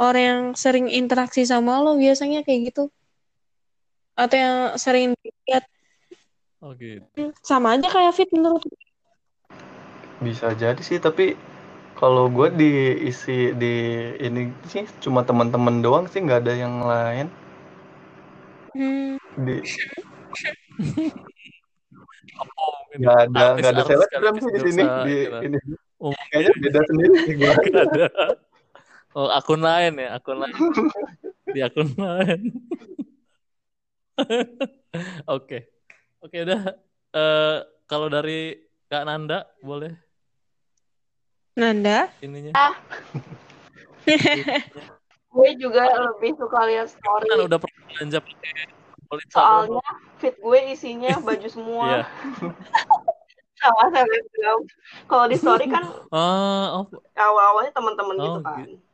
[0.00, 2.88] orang yang sering interaksi sama lo biasanya kayak gitu.
[4.16, 5.12] Atau yang sering
[5.44, 5.68] lihat.
[6.62, 7.34] Oh gitu.
[7.42, 8.62] Sama aja kayak fit menurut.
[10.22, 11.34] Bisa jadi sih, tapi
[11.98, 13.74] kalau gue diisi di
[14.22, 17.28] ini sih cuma teman-teman doang sih nggak ada yang lain
[18.72, 19.20] Hmm.
[19.44, 19.60] Di
[22.56, 25.58] oh, nggak ada nggak ada selebgram sih di sini di ini
[26.00, 27.52] oh, kayaknya beda sendiri sih gua.
[27.52, 28.06] ada.
[29.12, 30.56] Oh akun lain ya akun lain
[31.54, 32.40] di akun lain.
[35.36, 35.68] Oke
[36.22, 36.60] oke udah
[37.12, 37.56] uh,
[37.90, 38.56] kalau dari
[38.88, 39.92] Kak Nanda boleh.
[41.52, 42.08] Nanda?
[42.24, 42.52] Ininya.
[42.56, 42.74] Ah.
[45.32, 48.18] gue juga lebih suka lihat story kan udah pernah belanja
[49.32, 49.88] soalnya
[50.20, 52.06] fit gue isinya baju semua yeah.
[53.60, 54.60] sama selebgram
[55.08, 56.84] kalau di story kan uh, oh.
[57.16, 58.91] awal-awalnya teman-teman gitu oh, gitu kan gitu.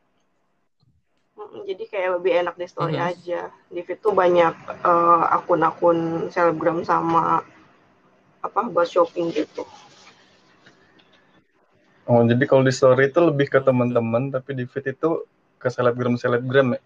[1.67, 3.11] Jadi kayak lebih enak di story uh -huh.
[3.15, 3.41] aja.
[3.71, 7.43] Di feed tuh banyak uh, akun-akun selebgram sama
[8.39, 9.67] apa buat shopping gitu.
[12.09, 16.15] Oh, jadi kalau di story itu lebih ke teman-teman, tapi di feed itu ke selebgram
[16.15, 16.81] selebgram ya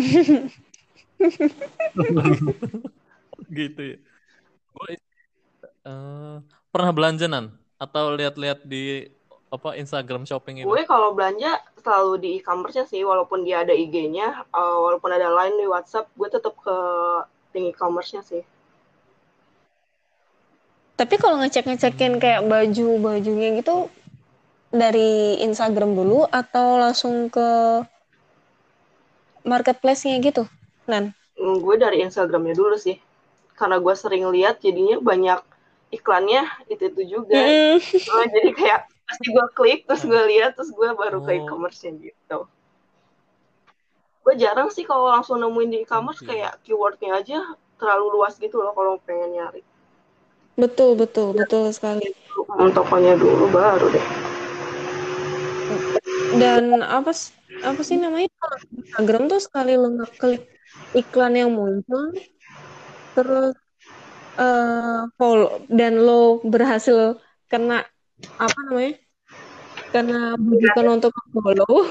[3.58, 3.98] gitu ya.
[5.80, 9.10] Uh, pernah belanjanan atau lihat-lihat di
[9.50, 10.66] apa Instagram shopping itu?
[10.70, 15.26] Gue kalau belanja selalu di e-commerce sih, walaupun dia ada IG-nya, uh, eh, walaupun ada
[15.26, 16.76] line di WhatsApp, gue tetap ke
[17.58, 18.42] link e-commerce-nya sih.
[20.94, 23.90] Tapi kalau ngecek-ngecekin kayak baju-bajunya gitu,
[24.70, 27.82] dari Instagram dulu atau langsung ke
[29.42, 30.46] marketplace-nya gitu,
[30.86, 31.10] Nan?
[31.34, 33.00] Hmm, gue dari Instagramnya dulu sih.
[33.56, 35.40] Karena gue sering lihat jadinya banyak
[35.90, 37.40] iklannya itu-itu juga.
[37.40, 37.76] Mm.
[38.12, 38.80] Oh, jadi kayak
[39.10, 41.26] pasti gue klik, terus gue lihat, terus gue baru oh.
[41.26, 42.46] ke e-commerce-nya gitu.
[44.22, 46.38] Gue jarang sih kalau langsung nemuin di e-commerce okay.
[46.38, 47.38] kayak keywordnya aja
[47.74, 49.66] terlalu luas gitu loh kalau pengen nyari.
[50.54, 51.42] Betul, betul, ya.
[51.42, 52.14] betul sekali.
[52.46, 54.06] Tokonya dulu baru deh.
[56.38, 57.10] Dan apa
[57.66, 58.30] apa sih namanya
[58.70, 60.46] Instagram tuh sekali lo ngeklik
[60.94, 62.14] iklan yang muncul
[63.14, 63.54] terus
[64.38, 67.18] uh, follow dan lo berhasil
[67.50, 67.82] kena
[68.40, 68.94] apa namanya?
[69.90, 71.90] Karena bukan untuk follow.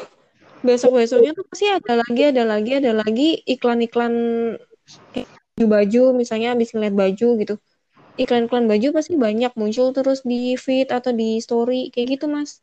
[0.60, 4.14] Besok besoknya tuh pasti ada lagi ada lagi ada lagi iklan-iklan
[5.60, 7.56] baju misalnya habis ngeliat baju gitu.
[8.20, 12.60] Iklan-iklan baju pasti banyak muncul terus di feed atau di story kayak gitu mas.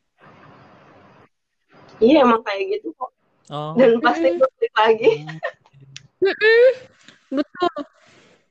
[1.97, 3.11] Iya emang kayak gitu kok.
[3.47, 3.79] Oh.
[3.79, 5.13] dan pasti klik lagi.
[7.37, 7.77] Betul.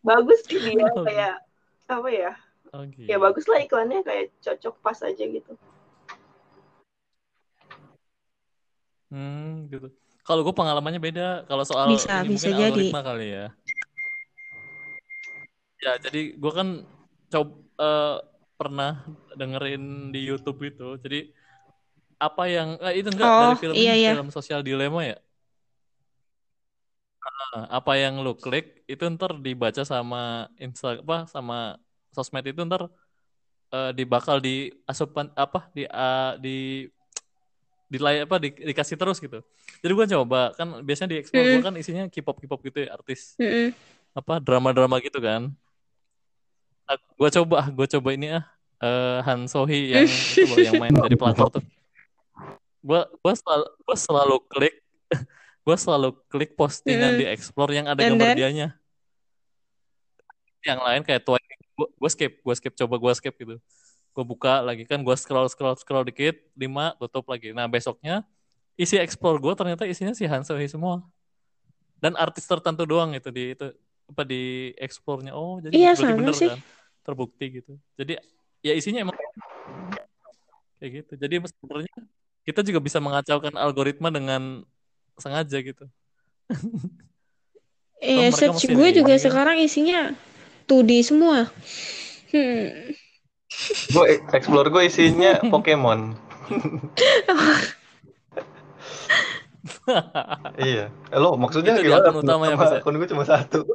[0.05, 1.03] Bagus sih dia oh.
[1.03, 1.35] kayak
[1.85, 2.33] apa ya
[2.83, 3.05] okay.
[3.07, 5.53] ya bagus lah iklannya kayak cocok pas aja gitu
[9.13, 9.87] hmm gitu
[10.25, 13.45] kalau gue pengalamannya beda kalau soal bisa ini bisa jadi kali ya
[15.79, 16.83] ya jadi gue kan
[17.29, 18.17] coba uh, eh,
[18.55, 19.03] pernah
[19.35, 20.95] dengerin di YouTube itu.
[20.99, 21.31] Jadi
[22.15, 24.11] apa yang eh, itu enggak oh, dari film iya, iya.
[24.15, 25.17] film sosial dilema ya?
[27.25, 31.81] Uh, apa yang lu klik itu ntar dibaca sama insta apa sama
[32.15, 36.87] sosmed itu ntar uh, di bakal di asupan apa di uh, di
[37.85, 39.43] di lay apa di, dikasih terus gitu.
[39.83, 41.61] Jadi gue coba kan biasanya di explore mm.
[41.61, 43.35] kan isinya K-pop K-pop gitu ya artis.
[43.35, 43.67] Mm -mm.
[44.15, 45.51] Apa drama-drama gitu kan
[46.93, 48.45] gue coba gue coba ini ah
[48.83, 51.63] uh, Han Sohi yang itu loh yang main dari pelakor tuh
[52.85, 54.75] gue gue selalu gue selalu klik
[55.65, 58.37] gue selalu klik postingan di explore yang ada And gambar then?
[58.37, 58.67] dianya
[60.65, 61.41] yang lain kayak tuan
[61.75, 63.55] gue skip gue skip coba gue skip gitu.
[64.15, 67.51] Gue buka lagi kan gue scroll scroll scroll dikit lima tutup lagi.
[67.51, 68.23] Nah besoknya
[68.79, 71.03] isi explore gue ternyata isinya si Han Sohi semua.
[71.99, 73.71] Dan artis tertentu doang itu di itu
[74.05, 75.33] apa di explore-nya.
[75.35, 76.49] Oh jadi iya, berarti bener sih.
[76.51, 76.61] kan
[77.05, 77.73] terbukti gitu.
[77.99, 78.17] Jadi
[78.63, 79.17] ya isinya emang
[80.79, 81.13] kayak gitu.
[81.19, 81.95] Jadi sebenarnya
[82.45, 84.63] kita juga bisa mengacaukan algoritma dengan
[85.19, 85.85] sengaja gitu.
[88.05, 90.13] Iya, search gue juga sekarang isinya
[90.65, 91.53] 2D semua.
[92.33, 92.97] Hmm.
[93.93, 96.17] Gue explore gue isinya Pokemon.
[100.61, 100.91] iya.
[100.91, 102.09] Eh, lo maksudnya Itu gimana?
[102.11, 102.81] Akun utamanya ya?
[102.81, 103.65] Akun gue cuma satu.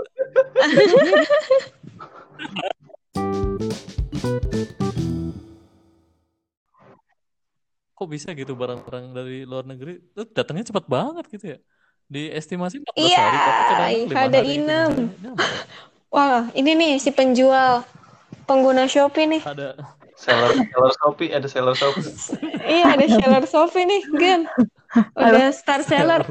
[7.96, 11.58] Kok bisa gitu barang-barang dari luar negeri itu datangnya cepat banget gitu ya?
[12.10, 13.62] Di estimasi 14 iya, hari tapi
[14.10, 14.92] kadang ada inem.
[16.10, 17.86] Wah, ini nih si penjual
[18.42, 19.42] pengguna Shopee nih.
[19.46, 19.78] Ada
[20.18, 22.10] seller seller Shopee, ada seller Shopee.
[22.74, 24.42] iya, ada seller Shopee nih, Gen.
[25.14, 26.26] Udah star seller.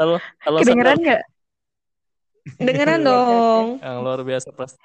[0.00, 0.56] halo, halo.
[0.64, 1.22] Kedengeran nggak?
[2.56, 3.64] Kedengeran dong.
[3.84, 4.80] Yang luar biasa pasti.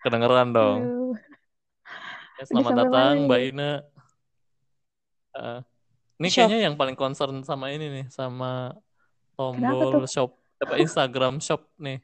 [0.00, 0.80] Kedengeran dong.
[2.40, 3.72] Ya, selamat datang Mbak Ina.
[5.34, 5.60] Uh,
[6.22, 6.46] ini shop.
[6.46, 8.72] kayaknya yang paling concern sama ini nih, sama
[9.36, 12.00] tombol shop, apa Instagram shop nih.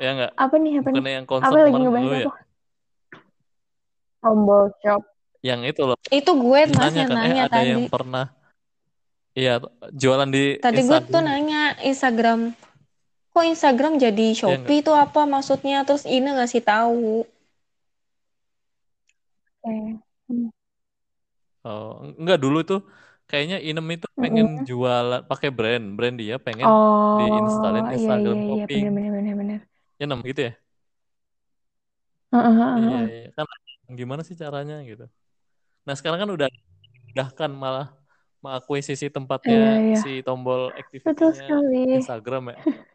[0.00, 0.32] Ya enggak?
[0.34, 0.72] Apa nih?
[0.80, 1.14] Apa Bukannya nih?
[1.20, 2.26] yang concern apa lagi dulu ya?
[4.20, 5.02] Tombol shop.
[5.40, 5.98] Yang itu loh.
[6.08, 7.70] Itu gue mas nanya, yang kan, nanya eh, ada tadi.
[7.72, 8.26] yang pernah
[9.30, 9.62] Iya,
[9.94, 11.06] jualan di Tadi Instagram.
[11.06, 12.40] gue tuh nanya Instagram
[13.30, 17.22] kok Instagram jadi iya Shopee itu apa maksudnya terus ini ngasih tahu
[19.62, 19.94] eh.
[21.62, 22.82] oh enggak dulu tuh
[23.30, 24.66] kayaknya Inem itu pengen mm -hmm.
[24.66, 28.98] jualan pakai brand brand dia pengen oh, diinstalin iya, Instagram iya, iya, Shopping iya, bener,
[28.98, 29.19] bener, bener.
[30.00, 30.52] Ya nem gitu ya
[32.32, 33.44] uh, uh, uh, iya, iya kan
[33.92, 35.04] gimana sih caranya gitu
[35.84, 36.48] nah sekarang kan udah
[37.12, 37.92] udah kan malah
[38.40, 39.98] mengakuisisi tempatnya iya, iya.
[40.00, 41.12] si tombol activity
[42.00, 42.58] Instagram ya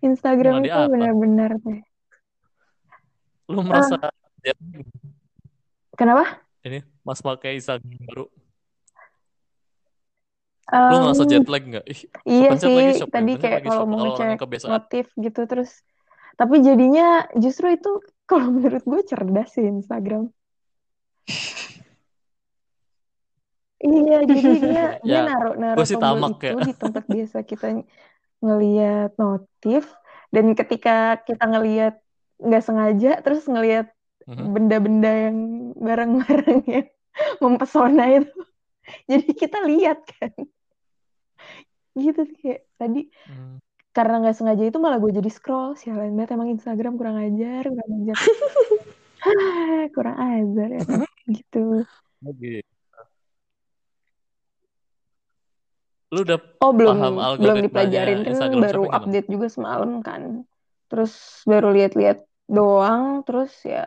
[0.00, 1.80] Instagram itu benar-benar deh.
[3.50, 4.12] Lu merasa uh,
[5.98, 6.40] Kenapa?
[6.64, 8.24] Ini Mas pakai Instagram baru.
[10.70, 11.86] Um, lu ngerasa jet lag nggak?
[12.22, 14.38] iya sih, lagi tadi kayak kalau mau ngecek
[14.70, 15.82] notif gitu terus.
[16.40, 18.00] Tapi jadinya justru itu
[18.30, 20.32] kalau menurut gue cerdas sih Instagram.
[23.80, 26.64] iya, jadi dia dia ya, naruh naruh tombol itu ya.
[26.64, 27.66] di tempat biasa kita
[28.40, 29.88] ngeliat notif
[30.32, 31.94] dan ketika kita ngeliat
[32.40, 33.92] nggak sengaja terus ngeliat
[34.26, 34.46] mm-hmm.
[34.52, 35.38] benda-benda yang
[35.76, 36.88] barang-barang yang
[37.42, 38.40] mempesona itu
[39.06, 40.32] jadi kita lihat kan
[41.94, 43.58] gitu kayak tadi hmm.
[43.90, 46.38] Karena nggak sengaja itu malah gue jadi scroll sialan banget.
[46.38, 48.16] Emang Instagram kurang ajar kurang ajar.
[49.92, 50.82] Kurang ajar ya
[51.28, 51.84] gitu.
[52.24, 52.64] Oke.
[56.10, 56.96] Lu udah oh belum.
[56.96, 58.24] paham belum dipelajarin.
[58.24, 60.42] kan Instagram baru update juga semalam kan.
[60.88, 63.22] Terus baru lihat-lihat doang.
[63.28, 63.86] Terus ya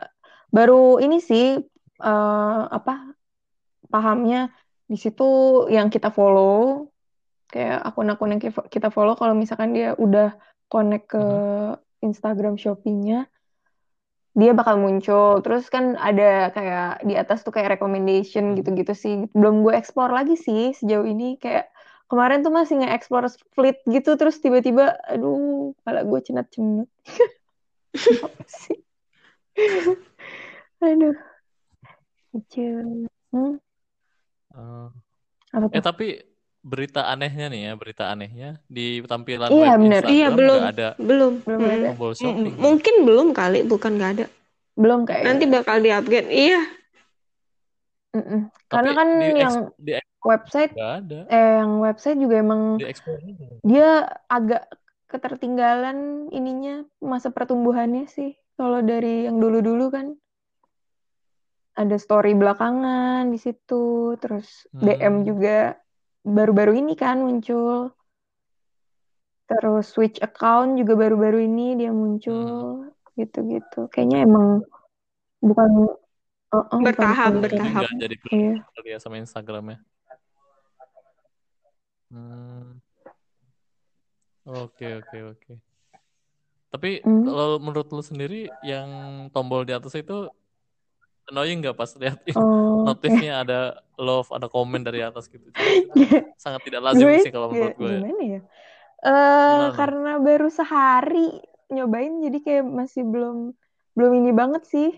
[0.54, 1.58] baru ini sih
[2.00, 3.12] uh, apa
[3.90, 4.54] pahamnya.
[4.84, 6.92] Di situ yang kita follow
[7.54, 10.34] kayak akun-akun yang kita follow kalau misalkan dia udah
[10.66, 11.78] connect ke uh-huh.
[12.02, 13.30] Instagram Shopee-nya
[14.34, 18.54] dia bakal muncul terus kan ada kayak di atas tuh kayak recommendation hmm.
[18.58, 21.70] gitu-gitu sih belum gue explore lagi sih sejauh ini kayak
[22.10, 26.90] kemarin tuh masih nge-explore fleet gitu terus tiba-tiba aduh kepala gue cenat-cenat
[28.26, 28.78] apa sih
[30.82, 31.16] aduh
[32.34, 33.54] kecil hmm?
[34.58, 34.90] uh,
[35.54, 35.74] apa tuh?
[35.78, 36.06] eh tapi
[36.64, 40.02] berita anehnya nih ya berita anehnya di tampilan iya, web bener.
[40.02, 41.74] Instagram iya belum ada belum belum hmm.
[41.76, 42.54] ada shopping.
[42.56, 44.26] mungkin belum kali bukan nggak ada
[44.74, 46.60] belum kayak nanti bakal di upgrade iya
[48.14, 48.40] Mm -mm.
[48.70, 51.26] Karena kan di yang di website ada.
[51.26, 52.86] eh yang website juga emang di
[53.66, 54.70] dia agak
[55.10, 60.14] ketertinggalan ininya masa pertumbuhannya sih kalau dari yang dulu-dulu kan
[61.74, 64.82] ada story belakangan di situ terus hmm.
[64.86, 65.74] DM juga
[66.24, 67.92] baru-baru ini kan muncul
[69.44, 73.20] terus switch account juga baru-baru ini dia muncul hmm.
[73.20, 74.64] gitu-gitu kayaknya emang
[75.44, 75.70] bukan
[76.48, 78.96] uh, uh, bertahap bukan bertahap jadi iya.
[78.96, 79.84] ya sama Instagramnya
[82.08, 82.80] hmm.
[84.48, 85.52] oke oke oke
[86.72, 87.28] tapi hmm.
[87.28, 88.88] kalau menurut lu sendiri yang
[89.28, 90.32] tombol di atas itu
[91.30, 93.44] annoying nggak pas lihat oh, notifnya okay.
[93.48, 93.60] ada
[93.96, 95.44] love ada komen dari atas gitu.
[96.36, 97.94] Sangat tidak lazim gue, sih kalau menurut gue.
[98.00, 98.40] gimana ya?
[99.04, 101.28] Uh, karena baru sehari
[101.68, 103.52] nyobain jadi kayak masih belum
[103.94, 104.90] belum ini banget sih.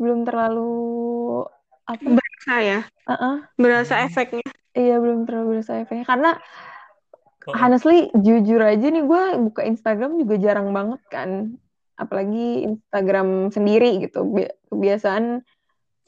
[0.00, 0.72] Belum terlalu
[1.84, 2.08] apa?
[2.08, 2.80] Berasa ya?
[3.04, 3.36] Uh -uh.
[3.60, 4.46] berasa efeknya?
[4.72, 6.06] Iya belum terlalu berasa efeknya.
[6.08, 6.30] Karena
[7.48, 7.56] oh.
[7.56, 11.58] honestly jujur aja nih gue buka Instagram juga jarang banget kan.
[12.00, 14.24] Apalagi Instagram sendiri gitu
[14.70, 15.42] kebiasaan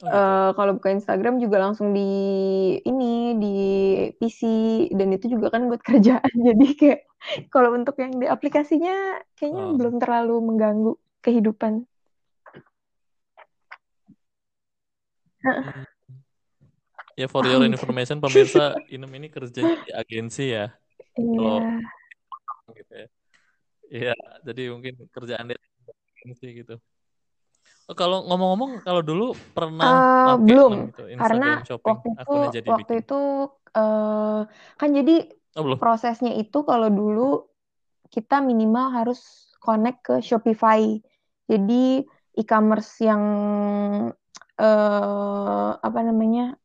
[0.03, 2.09] oh, uh, kalau buka Instagram juga langsung di
[2.81, 3.55] ini di
[4.17, 4.41] PC
[4.95, 6.33] dan itu juga kan buat kerjaan.
[6.33, 7.01] Jadi kayak
[7.51, 9.75] kalau untuk yang di aplikasinya kayaknya oh.
[9.75, 11.87] belum terlalu mengganggu kehidupan.
[17.19, 20.71] Ya for your information pemirsa Inem ini kerja di agensi ya.
[21.13, 21.83] Iya.
[22.63, 23.07] kalau gitu ya.
[23.93, 25.59] Iya, jadi mungkin kerjaan dia
[26.33, 26.81] sih gitu.
[27.93, 33.03] Kalau ngomong-ngomong, kalau dulu pernah uh, belum gitu, karena shopping, waktu itu jadi waktu bikin.
[33.03, 33.21] itu
[33.75, 34.41] uh,
[34.79, 35.15] kan jadi
[35.59, 37.43] oh, prosesnya itu kalau dulu
[38.07, 40.95] kita minimal harus connect ke Shopify.
[41.43, 42.07] Jadi
[42.39, 43.23] e-commerce yang
[44.55, 46.55] uh, apa namanya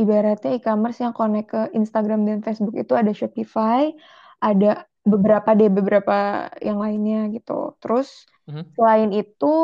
[0.00, 3.92] ibaratnya e-commerce yang connect ke Instagram dan Facebook itu ada Shopify,
[4.40, 7.76] ada beberapa deh beberapa yang lainnya gitu.
[7.84, 8.64] Terus Mm-hmm.
[8.72, 9.54] Selain itu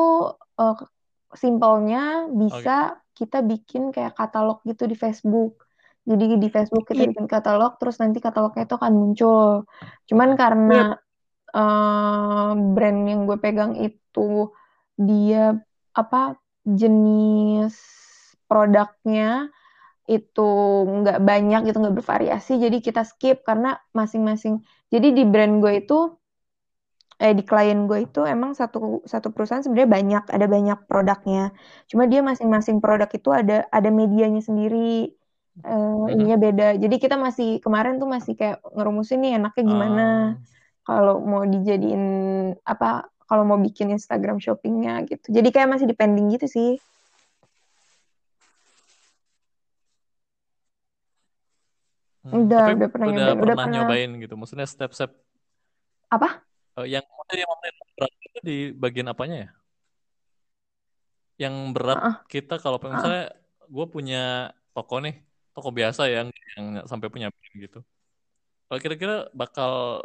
[0.58, 0.76] uh,
[1.34, 3.24] simpelnya bisa okay.
[3.24, 5.62] kita bikin kayak katalog gitu di Facebook.
[6.04, 7.10] Jadi di Facebook kita yeah.
[7.16, 9.64] bikin katalog, terus nanti katalognya itu akan muncul.
[10.04, 11.00] Cuman karena
[11.54, 11.56] yeah.
[11.56, 14.52] uh, brand yang gue pegang itu
[14.94, 15.58] dia
[15.94, 17.74] apa jenis
[18.46, 19.48] produknya
[20.04, 20.50] itu
[20.84, 24.60] nggak banyak itu nggak bervariasi jadi kita skip karena masing-masing
[24.92, 26.12] jadi di brand gue itu
[27.22, 31.54] eh di klien gue itu emang satu satu perusahaan sebenarnya banyak ada banyak produknya.
[31.86, 35.14] Cuma dia masing-masing produk itu ada ada medianya sendiri.
[35.62, 36.74] Uh, ininya beda.
[36.74, 40.06] Jadi kita masih kemarin tuh masih kayak ngerumusin nih enaknya gimana.
[40.06, 40.52] Uh.
[40.84, 42.04] kalau mau dijadiin
[42.60, 45.32] apa kalau mau bikin Instagram shoppingnya gitu.
[45.32, 46.70] Jadi kayak masih depending gitu sih.
[52.24, 54.34] Hmm, udah, udah pernah udah nyobain, pernah, udah pernah nyobain gitu.
[54.36, 55.10] Maksudnya step-step
[56.08, 56.40] apa?
[56.74, 57.50] Uh, yang yang
[57.94, 59.50] berat itu di bagian apanya ya?
[61.46, 63.70] Yang berat uh kita kalau misalnya uh -uh.
[63.70, 65.14] gue punya toko nih,
[65.54, 67.80] toko biasa yang yang sampai punya brand gitu.
[68.66, 70.02] Kalau kira-kira bakal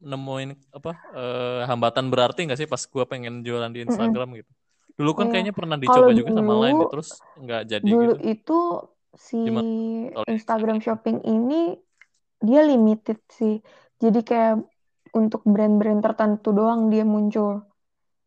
[0.00, 4.40] nemuin apa uh, hambatan berarti nggak sih pas gue pengen jualan di Instagram mm -hmm.
[4.40, 4.52] gitu?
[4.96, 5.32] Dulu kan iya.
[5.36, 8.24] kayaknya pernah dicoba Kalo juga dulu, sama lain terus nggak jadi dulu gitu.
[8.24, 8.58] itu
[9.16, 9.38] si
[10.28, 11.76] Instagram Shopping ini
[12.40, 13.60] dia limited sih.
[14.00, 14.64] Jadi kayak
[15.16, 17.66] untuk brand-brand tertentu doang dia muncul.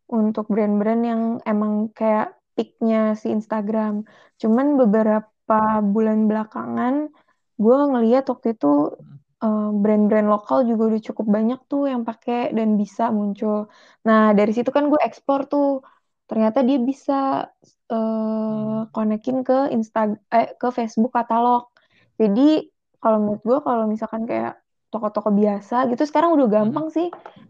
[0.09, 4.05] Untuk brand-brand yang emang kayak peaknya si Instagram.
[4.41, 7.09] Cuman beberapa bulan belakangan
[7.57, 8.97] gue ngeliat waktu itu
[9.43, 13.69] uh, brand-brand lokal juga udah cukup banyak tuh yang pakai dan bisa muncul.
[14.07, 15.83] Nah dari situ kan gue ekspor tuh
[16.29, 17.45] ternyata dia bisa
[17.91, 21.69] uh, konekin ke Insta eh, ke Facebook katalog.
[22.17, 22.71] Jadi
[23.03, 24.62] kalau menurut gue kalau misalkan kayak
[24.93, 26.95] toko-toko biasa gitu sekarang udah gampang hmm.
[26.95, 27.07] sih,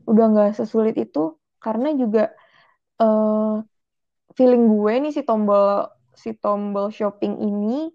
[0.08, 2.32] udah nggak sesulit itu karena juga
[3.04, 3.60] uh,
[4.40, 7.92] feeling gue nih si tombol si tombol shopping ini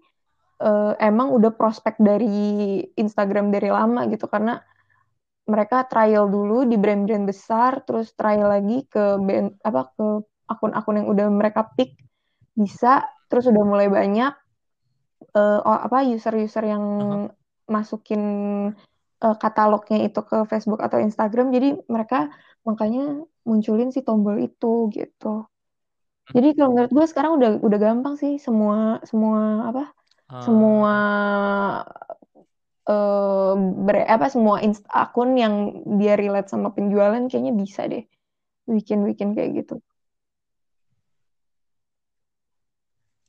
[0.61, 4.61] uh, emang udah prospek dari Instagram dari lama gitu karena
[5.49, 10.07] mereka trial dulu di brand-brand besar terus trial lagi ke band, apa ke
[10.45, 11.97] akun-akun yang udah mereka pick
[12.53, 14.33] bisa terus udah mulai banyak
[15.33, 17.27] uh, apa user-user yang uh-huh.
[17.69, 18.21] masukin
[19.23, 22.31] uh, katalognya itu ke Facebook atau Instagram jadi mereka
[22.63, 25.47] makanya munculin si tombol itu gitu
[26.29, 29.83] jadi kalau menurut gue sekarang udah udah gampang sih semua semua apa
[30.29, 30.43] uh.
[30.45, 30.95] semua
[32.89, 38.05] uh, ber, apa semua inst akun yang dia relate sama penjualan kayaknya bisa deh
[38.69, 39.81] bikin bikin kayak gitu.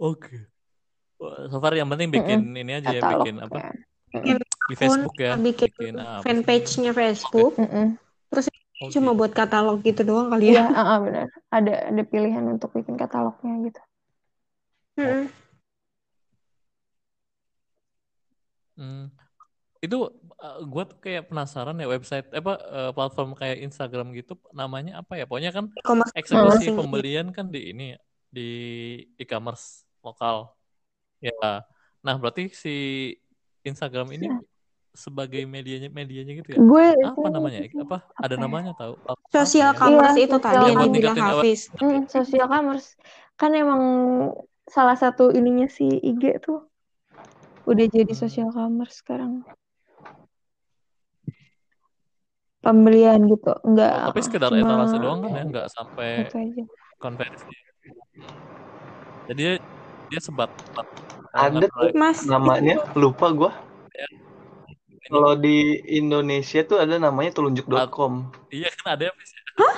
[0.00, 0.48] Oke.
[1.20, 1.48] Okay.
[1.52, 2.60] So far yang penting bikin mm -hmm.
[2.64, 3.76] ini aja ya bikin apa?
[4.12, 4.36] Bikin
[4.70, 5.34] di Facebook ya.
[5.34, 7.58] Bikin, bikin fanpage-nya Facebook.
[7.58, 7.66] Okay.
[7.66, 7.86] Mm -hmm.
[8.30, 8.46] Terus
[8.80, 9.18] Oh, Cuma gitu.
[9.20, 10.64] buat katalog gitu doang kali ya.
[10.64, 11.26] Iya, uh, uh, benar.
[11.52, 13.80] Ada ada pilihan untuk bikin katalognya gitu.
[14.96, 15.24] Hmm.
[18.80, 19.04] Hmm.
[19.84, 20.08] Itu
[20.40, 25.20] uh, gue tuh kayak penasaran ya website apa uh, platform kayak Instagram gitu namanya apa
[25.20, 25.28] ya?
[25.28, 25.68] Pokoknya kan
[26.16, 27.92] eksekusi pembelian kan di ini
[28.32, 28.48] di
[29.20, 30.56] e-commerce lokal.
[31.20, 31.68] Ya.
[32.00, 32.72] Nah, berarti si
[33.60, 34.40] Instagram ini ya
[34.90, 36.58] sebagai medianya medianya gitu ya?
[36.58, 37.60] Gue apa namanya?
[37.86, 38.40] Apa ada ya?
[38.40, 38.94] namanya tahu?
[39.30, 41.60] Sosial commerce iya, itu tadi yang dibilang Hafiz.
[41.78, 42.98] Hmm, sosial commerce
[43.38, 43.82] kan emang
[44.66, 46.66] salah satu ininya si IG tuh
[47.64, 48.20] udah jadi hmm.
[48.20, 49.46] sosial commerce sekarang.
[52.60, 54.04] Pembelian gitu, enggak.
[54.04, 54.60] Oh, tapi sekedar cuma...
[54.60, 56.28] etalase doang kan ya, enggak sampai
[57.00, 57.48] konversi.
[59.32, 59.52] Jadi dia,
[60.12, 60.52] dia sebat.
[61.32, 62.26] Ada Mas.
[62.26, 63.69] namanya lupa gue
[65.08, 68.28] kalau di Indonesia tuh ada namanya telunjuk.com.
[68.52, 69.12] Iya kan ada ya.
[69.56, 69.76] Hah?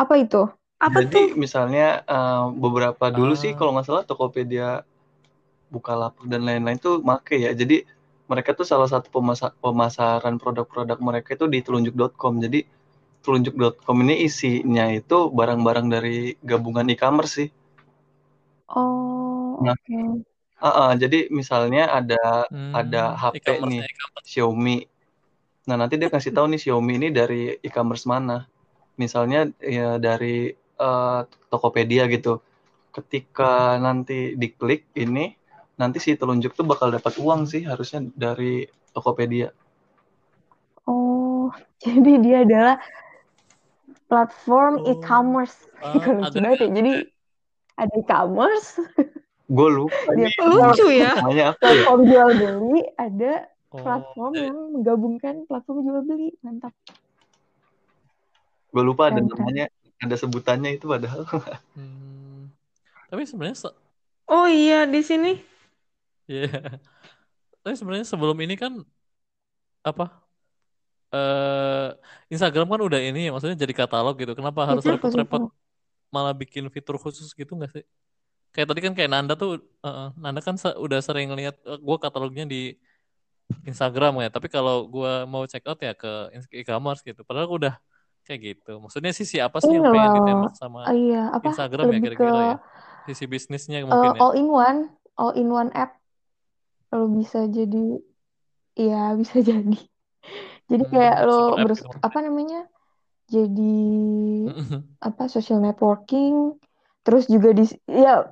[0.00, 0.48] Apa itu?
[0.80, 1.38] Apa Jadi tuh?
[1.38, 3.38] misalnya uh, beberapa dulu uh.
[3.38, 4.82] sih kalau nggak salah Tokopedia,
[5.68, 7.52] Bukalapak dan lain-lain tuh make ya.
[7.52, 7.84] Jadi
[8.26, 12.40] mereka tuh salah satu pemasa pemasaran produk-produk mereka itu di telunjuk.com.
[12.40, 12.64] Jadi
[13.22, 17.48] telunjuk.com ini isinya itu barang-barang dari gabungan e-commerce sih.
[18.72, 19.84] Oh, nah, oke.
[19.84, 20.31] Okay.
[20.62, 24.78] Uh, uh, jadi misalnya ada hmm, ada HP nih e Xiaomi.
[25.66, 28.46] Nah nanti dia kasih tahu nih Xiaomi ini dari e-commerce mana.
[28.94, 32.38] Misalnya ya dari uh, Tokopedia gitu.
[32.94, 35.34] Ketika nanti diklik ini,
[35.74, 39.50] nanti si telunjuk tuh bakal dapat uang sih harusnya dari Tokopedia.
[40.86, 41.50] Oh,
[41.82, 42.76] jadi dia adalah
[44.12, 44.92] platform oh.
[44.92, 45.58] e-commerce.
[45.82, 47.10] Uh, Jadi
[47.74, 48.78] ada e-commerce,
[49.52, 51.48] gue lupa dia lucu ya ya?
[51.60, 53.32] platform jual beli ada
[53.68, 53.80] oh.
[53.84, 56.72] platform yang menggabungkan platform jual beli mantap
[58.72, 59.68] gue lupa ada namanya
[60.00, 61.28] ada sebutannya itu padahal
[61.76, 62.48] hmm.
[63.12, 63.70] tapi sebenarnya se
[64.32, 65.52] oh iya di sini
[66.30, 66.48] Iya.
[66.48, 66.72] Yeah.
[67.62, 68.82] Tapi sebenarnya sebelum ini kan
[69.82, 70.10] apa?
[71.12, 71.92] Uh,
[72.32, 74.32] Instagram kan udah ini maksudnya jadi katalog gitu.
[74.32, 75.52] Kenapa harus repot-repot
[76.12, 77.84] malah bikin fitur khusus gitu nggak sih?
[78.52, 82.44] Kayak tadi kan kayak Nanda tuh uh, Nanda kan udah sering lihat uh, gue katalognya
[82.44, 82.76] di
[83.64, 84.28] Instagram ya.
[84.28, 87.24] Tapi kalau gue mau check out ya ke e-commerce gitu.
[87.24, 87.74] Padahal udah
[88.28, 88.78] kayak gitu.
[88.78, 92.56] Maksudnya sih siapa sih yang pengen ditembak sama uh, iya, apa, Instagram ya kira-kira ya?
[93.08, 94.20] Sisi bisnisnya mungkin uh, ya.
[94.22, 94.78] all in one
[95.18, 95.98] all in one app.
[96.92, 97.98] Lo bisa jadi
[98.78, 99.80] iya bisa jadi.
[100.70, 101.98] Jadi hmm, kayak lo berus gitu.
[101.98, 102.68] apa namanya?
[103.26, 103.80] Jadi
[105.08, 106.61] apa social networking
[107.02, 108.30] terus juga di ya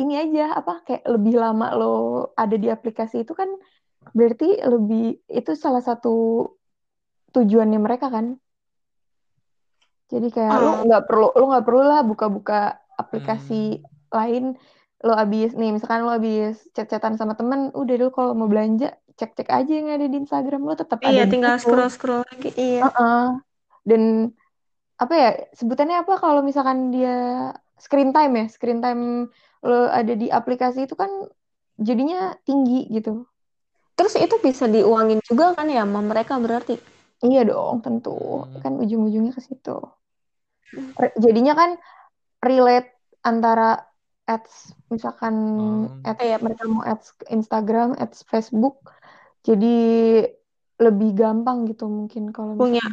[0.00, 1.96] ini aja apa kayak lebih lama lo
[2.40, 3.48] ada di aplikasi itu kan
[4.16, 6.48] berarti lebih itu salah satu
[7.36, 8.40] tujuannya mereka kan
[10.08, 13.84] jadi kayak lo nggak perlu lo nggak perlu lah buka-buka aplikasi hmm.
[14.16, 14.44] lain
[15.04, 19.52] lo abis nih misalkan lo abis chat-chatan sama temen udah lo kalau mau belanja cek-cek
[19.52, 22.88] aja yang ada di Instagram lo tetap iya, ada tinggal scroll scroll lagi iya uh
[22.88, 23.26] -uh.
[23.84, 24.32] dan
[24.98, 30.30] apa ya sebutannya apa kalau misalkan dia screen time ya screen time lo ada di
[30.30, 31.10] aplikasi itu kan
[31.78, 33.26] jadinya tinggi gitu.
[33.98, 36.78] Terus itu bisa diuangin juga kan ya sama mereka berarti?
[37.22, 38.14] Iya dong tentu.
[38.14, 38.62] Hmm.
[38.62, 39.78] kan ujung-ujungnya ke situ.
[41.18, 41.70] Jadinya kan
[42.42, 42.94] relate
[43.26, 43.82] antara
[44.28, 46.06] ads misalkan hmm.
[46.06, 48.84] ads ya mereka mau ads Instagram ads Facebook
[49.42, 49.76] jadi
[50.78, 52.84] lebih gampang gitu mungkin kalau punya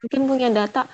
[0.00, 0.88] mungkin punya data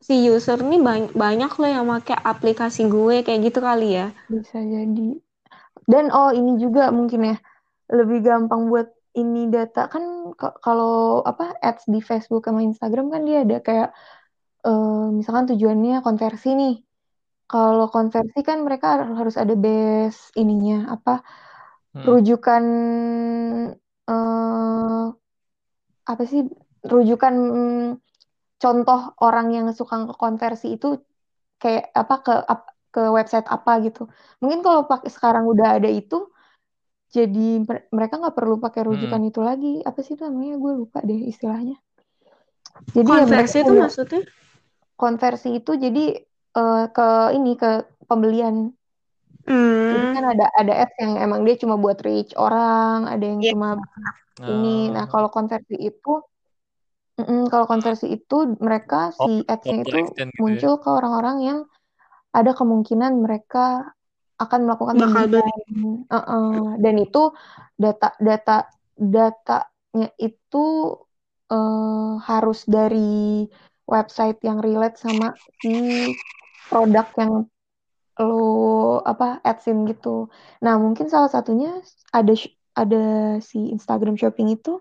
[0.00, 4.06] si user nih banyak banyak loh yang pakai aplikasi gue kayak gitu kali ya.
[4.32, 5.20] Bisa jadi.
[5.84, 7.36] Dan oh ini juga mungkin ya.
[7.92, 9.92] Lebih gampang buat ini data.
[9.92, 10.32] Kan
[10.64, 13.88] kalau apa ads di Facebook sama Instagram kan dia ada kayak
[14.64, 16.76] uh, misalkan tujuannya konversi nih.
[17.50, 21.20] Kalau konversi kan mereka harus ada base ininya apa
[21.98, 22.06] hmm.
[22.06, 22.64] rujukan
[24.06, 25.04] uh,
[26.06, 26.46] apa sih
[26.86, 27.34] rujukan
[28.60, 31.00] contoh orang yang suka ke konversi itu
[31.56, 32.34] kayak apa ke
[32.90, 34.06] ke website apa gitu.
[34.44, 36.28] Mungkin kalau pakai sekarang udah ada itu,
[37.10, 39.30] jadi mereka nggak perlu pakai rujukan hmm.
[39.30, 39.74] itu lagi.
[39.82, 40.60] Apa sih namanya?
[40.60, 41.80] Gue lupa deh istilahnya.
[42.92, 44.22] Jadi ya konversi ya itu maksudnya?
[44.94, 46.04] Konversi itu jadi
[46.54, 48.74] uh, ke ini ke pembelian.
[49.48, 49.90] Hmm.
[49.90, 53.54] Jadi kan ada ada ads yang emang dia cuma buat reach orang, ada yang yeah.
[53.56, 53.80] cuma
[54.44, 54.92] ini.
[54.92, 56.12] Nah kalau konversi itu
[57.26, 60.26] Mm, kalau konversi itu mereka oh, si ads-nya itu gitu ya?
[60.38, 61.58] muncul ke orang-orang yang
[62.30, 63.94] ada kemungkinan mereka
[64.40, 65.54] akan melakukan bakal beli.
[66.08, 66.56] Uh -uh.
[66.80, 67.34] Dan itu
[67.76, 70.96] data data datanya itu
[71.52, 73.44] uh, harus dari
[73.84, 75.74] website yang relate sama si
[76.70, 77.32] produk yang
[78.20, 80.28] lo apa adsin gitu.
[80.64, 81.80] Nah mungkin salah satunya
[82.12, 82.32] ada
[82.76, 83.04] ada
[83.42, 84.80] si Instagram Shopping itu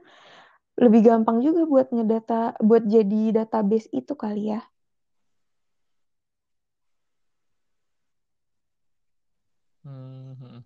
[0.79, 4.63] lebih gampang juga buat ngedata buat jadi database itu kali ya.
[9.83, 10.63] Hmm.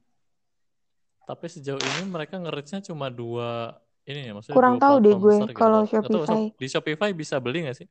[1.25, 5.55] Tapi sejauh ini mereka ngereachnya cuma dua ini ya maksudnya kurang tahu deh gue gitu.
[5.55, 6.51] kalau Shopify.
[6.59, 7.87] di Shopify bisa beli nggak sih?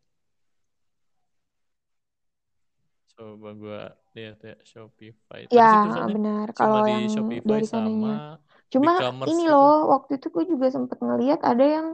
[3.17, 3.81] Coba gue
[4.15, 5.49] lihat ya Shopify.
[5.51, 6.55] Tadi ya benar.
[6.55, 8.39] Kalau yang Shopify dari sananya.
[8.73, 8.97] Cuma
[9.29, 9.53] ini gitu.
[9.53, 11.87] loh waktu itu gue juga sempat ngeliat ada yang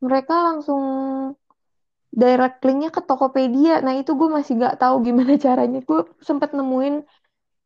[0.00, 0.82] mereka langsung
[2.10, 3.78] direct linknya ke Tokopedia.
[3.80, 5.80] Nah itu gue masih nggak tahu gimana caranya.
[5.84, 7.06] Gue sempat nemuin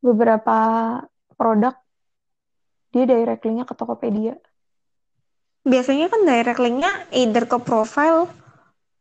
[0.04, 0.58] beberapa
[1.34, 1.74] produk
[2.92, 4.38] dia direct linknya ke Tokopedia.
[5.64, 8.28] Biasanya kan direct linknya either ke profile,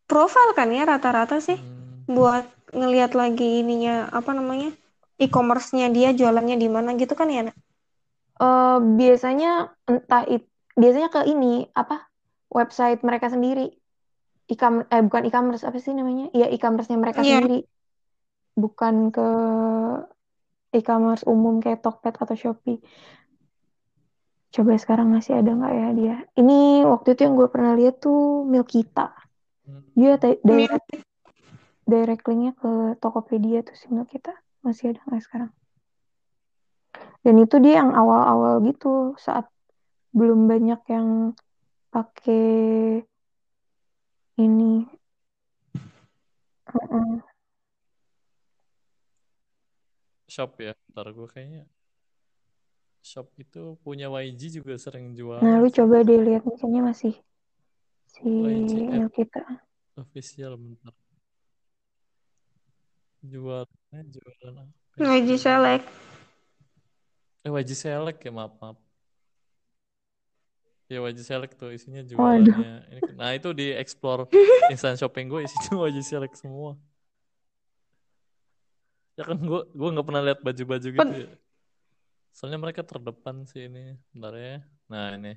[0.08, 2.16] profile kan ya rata-rata sih hmm.
[2.16, 4.74] buat ngelihat lagi ininya apa namanya
[5.20, 7.52] e-commerce-nya dia jualannya di mana gitu kan ya?
[8.42, 12.10] Uh, biasanya entah it, biasanya ke ini apa
[12.54, 13.74] website mereka sendiri.
[14.44, 16.30] e eh bukan e-commerce apa sih namanya?
[16.36, 17.42] Ya e-commerce-nya mereka yeah.
[17.42, 17.66] sendiri.
[18.54, 19.30] Bukan ke
[20.74, 22.82] e-commerce umum kayak Tokped atau Shopee.
[24.54, 26.16] Coba sekarang masih ada nggak ya dia?
[26.38, 29.10] Ini waktu itu yang gue pernah lihat tuh Milkita.
[29.66, 29.82] Hmm.
[29.98, 30.86] Dia direct,
[31.90, 34.38] direct linknya ke Tokopedia tuh si Milkita.
[34.62, 35.52] Masih ada nggak sekarang?
[37.24, 39.48] Dan itu dia yang awal-awal gitu saat
[40.14, 41.34] belum banyak yang
[41.94, 43.06] pakai
[44.42, 44.90] ini.
[46.74, 47.14] Uh -uh.
[50.34, 51.70] shop ya ntar gue kayaknya
[53.06, 55.38] shop itu punya YG juga sering jual.
[55.46, 57.14] Nah lu coba deh lihat misalnya masih
[58.10, 58.26] si
[58.90, 59.46] yang kita.
[59.94, 60.96] official bentar.
[63.22, 64.66] Jualnya jualan
[64.98, 65.86] apa YG Select.
[67.46, 68.83] Eh YG Select ya maaf maaf
[70.94, 72.86] Ya wajib select tuh isinya jualannya.
[72.86, 74.30] Ini, nah itu di explore
[74.74, 76.78] instant shopping gue isinya wajib select semua.
[79.18, 81.34] Ya kan gue gue nggak pernah lihat baju-baju gitu ya.
[82.30, 83.98] Soalnya mereka terdepan sih ini.
[84.14, 84.62] Bentar ya.
[84.86, 85.34] Nah ini.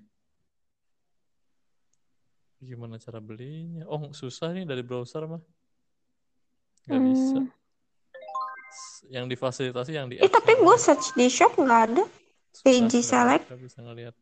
[2.61, 3.89] Gimana cara belinya?
[3.89, 5.41] Oh susah nih dari browser mah.
[6.85, 7.09] Gak hmm.
[7.09, 7.41] bisa.
[9.09, 10.21] Yang difasilitasi yang di.
[10.21, 12.05] Eh tapi gue search di shop nggak ada.
[12.61, 13.49] PG Select.
[13.49, 14.17] Gak bisa ngeliat.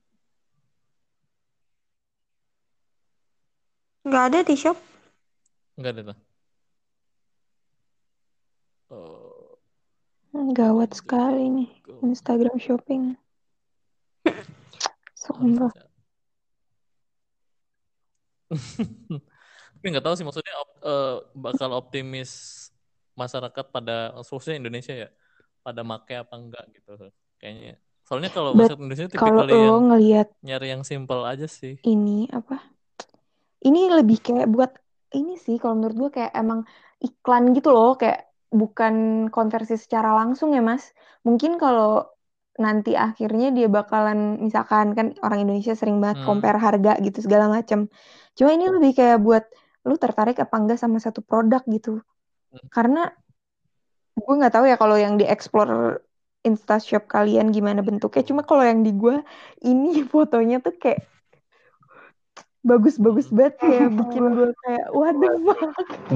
[4.04, 4.76] Nggak ada di shop?
[5.80, 6.18] Nggak ada tuh.
[8.92, 9.56] Oh.
[10.52, 11.70] Gawat sekali nih
[12.04, 13.16] Instagram shopping.
[15.24, 15.72] Sumpah.
[19.74, 22.30] Tapi nggak tahu sih maksudnya uh, bakal optimis
[23.16, 25.08] masyarakat pada khususnya Indonesia ya
[25.64, 26.92] pada make apa enggak gitu
[27.40, 27.80] kayaknya.
[28.04, 31.80] Soalnya kalau masyarakat Indonesia tipikal yang ngelihat nyari yang simple aja sih.
[31.80, 32.73] Ini apa?
[33.64, 34.72] Ini lebih kayak buat
[35.16, 36.68] ini sih kalau menurut gue kayak emang
[37.00, 40.94] iklan gitu loh kayak bukan konversi secara langsung ya mas
[41.26, 42.06] mungkin kalau
[42.54, 46.26] nanti akhirnya dia bakalan misalkan kan orang Indonesia sering banget hmm.
[46.28, 47.90] compare harga gitu segala macam
[48.38, 49.42] cuma ini lebih kayak buat
[49.82, 51.98] lu tertarik apa enggak sama satu produk gitu
[52.54, 52.70] hmm.
[52.70, 53.10] karena
[54.14, 55.98] gue nggak tahu ya kalau yang di explore
[56.46, 59.18] Instashop kalian gimana bentuknya cuma kalau yang di gue
[59.66, 61.02] ini fotonya tuh kayak
[62.64, 65.36] bagus-bagus banget ya bikin gue kayak waduh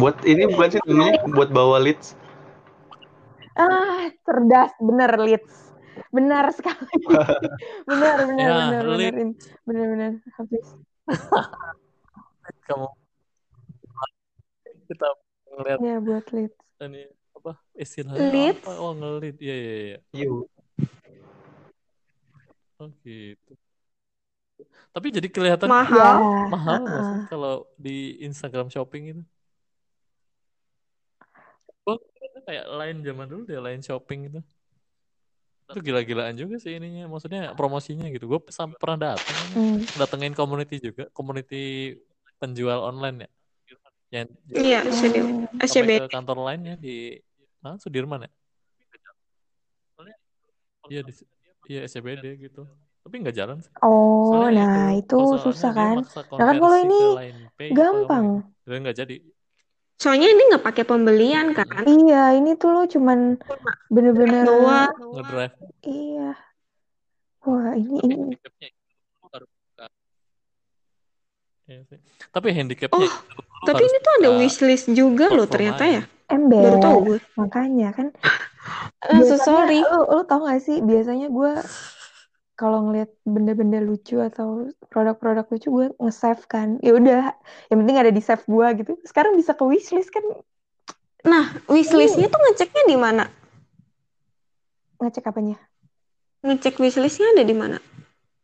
[0.01, 1.21] buat ini bukan sih namanya?
[1.29, 2.17] Buat bawa leads?
[3.53, 4.73] Ah cerdas.
[4.81, 5.77] Bener leads.
[6.09, 6.89] Benar sekali.
[7.91, 9.13] Benar benar ya, benar benar
[9.67, 10.13] benar benar.
[10.41, 10.67] Habis.
[12.65, 12.89] Kamu.
[14.89, 15.09] Kita
[15.53, 16.59] ngeliat ya buat leads.
[16.79, 17.03] ini
[17.35, 18.63] apa istilahnya leads?
[18.65, 18.73] apa?
[18.81, 19.99] Oh ngelit iya iya iya.
[20.17, 20.49] Yuk
[22.79, 23.53] oh gitu
[24.91, 26.49] tapi jadi kelihatan mahal, ya.
[26.51, 27.17] mahal uh -uh.
[27.31, 29.23] kalau di Instagram shopping itu.
[32.49, 34.41] kayak lain zaman dulu dia lain shopping itu.
[35.69, 38.25] Itu gila-gilaan juga sih ininya, maksudnya promosinya gitu.
[38.25, 40.01] Gue sampai pernah datang, hmm.
[40.01, 41.93] datengin community juga, community
[42.41, 43.31] penjual online ya.
[44.09, 44.81] Yang iya,
[45.61, 46.09] SCB.
[46.09, 47.21] ke kantor lainnya di
[47.61, 48.33] ah, Sudirman ya.
[50.89, 51.13] Iya di
[51.69, 52.65] iya SCBD gitu
[53.09, 53.73] tapi nggak jalan sih.
[53.81, 55.97] Oh, Soalnya nah itu, itu susah kan.
[56.37, 57.01] Nah kan kalau ini
[57.73, 58.45] gampang.
[58.69, 59.17] Dan nggak jadi.
[59.97, 61.89] Soalnya ini nggak pakai pembelian kan?
[61.89, 63.41] Iya, ini tuh lo cuman
[63.89, 65.57] bener-bener ngedrive.
[65.89, 66.37] Iya.
[67.49, 68.17] Wah, ini ini.
[71.69, 71.85] Iya
[72.33, 73.09] tapi handicapnya.
[73.09, 73.13] Oh,
[73.65, 76.03] tapi ini tuh ada wishlist juga loh ternyata ya.
[76.29, 76.61] Ember.
[76.61, 77.19] Baru tahu gue.
[77.41, 78.13] Makanya kan.
[79.01, 79.81] Uh, so sorry.
[79.81, 81.53] Lo, lo tau gak sih biasanya gue
[82.59, 86.83] kalau ngeliat benda-benda lucu atau produk-produk lucu gue nge-save kan.
[86.83, 87.31] Ya udah
[87.71, 88.93] yang penting ada di save gue gitu.
[89.07, 90.27] Sekarang bisa ke wishlist kan?
[91.23, 93.31] Nah wishlistnya tuh ngeceknya di mana?
[94.99, 95.55] Ngecek apanya?
[96.43, 97.79] Ngecek wishlistnya ada di mana?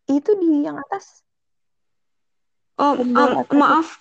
[0.06, 1.26] Itu di yang atas.
[2.78, 3.10] Oh um,
[3.50, 3.98] maaf.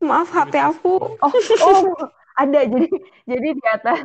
[0.00, 1.20] Maaf HP aku.
[1.20, 2.08] Oh, oh
[2.40, 2.64] ada.
[2.64, 2.88] Jadi
[3.28, 4.00] jadi di atas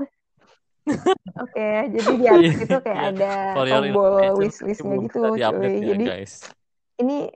[1.45, 3.11] Oke, jadi di atas itu kayak iya.
[3.13, 3.33] ada
[3.69, 5.37] tombol wishlistnya gitu, cuy.
[5.37, 5.49] Ya,
[5.93, 6.49] jadi guys.
[6.97, 7.29] ini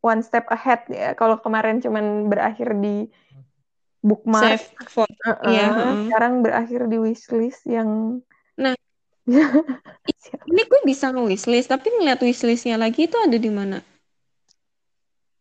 [0.00, 1.12] one step ahead ya.
[1.12, 3.12] Kalau kemarin cuman berakhir di
[4.02, 5.68] bookmark, Save uh -uh, ya.
[6.10, 8.20] sekarang berakhir di wishlist yang.
[8.58, 8.74] Nah,
[10.50, 13.78] ini gue bisa nge-wishlist, tapi ngeliat wishlistnya lagi itu ada di mana?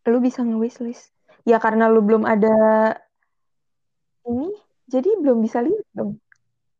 [0.05, 1.09] Lu bisa nge-wishlist.
[1.47, 2.53] Ya karena lu belum ada
[4.29, 4.53] ini,
[4.85, 6.21] jadi belum bisa lihat dong.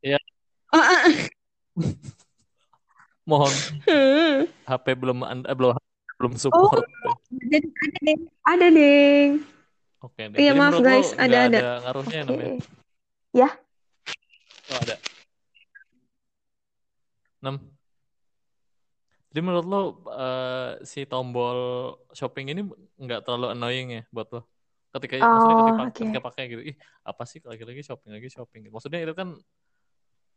[0.06, 0.22] Iya,
[3.30, 3.54] Mohon.
[4.66, 5.76] HP belum anda belum
[6.22, 6.82] belum support.
[6.82, 6.86] Oh,
[7.32, 8.22] ada, ada ding.
[8.46, 9.30] Ada ding.
[10.02, 10.38] Oke deh.
[10.42, 11.60] Iya maaf guys, ada ada.
[11.60, 12.26] Ada ngaruhnya okay.
[12.26, 12.58] namanya.
[13.32, 13.50] Ya.
[14.72, 14.96] Oh ada.
[17.42, 17.58] 6.
[19.32, 21.58] Jadi menurut lo uh, si tombol
[22.12, 22.68] shopping ini
[23.00, 24.44] nggak terlalu annoying ya buat lo?
[24.92, 26.04] Ketika oh, maksudnya ketika, okay.
[26.04, 26.76] ketika pakai gitu, ih
[27.08, 28.68] apa sih lagi-lagi shopping lagi shopping.
[28.68, 29.40] Maksudnya itu kan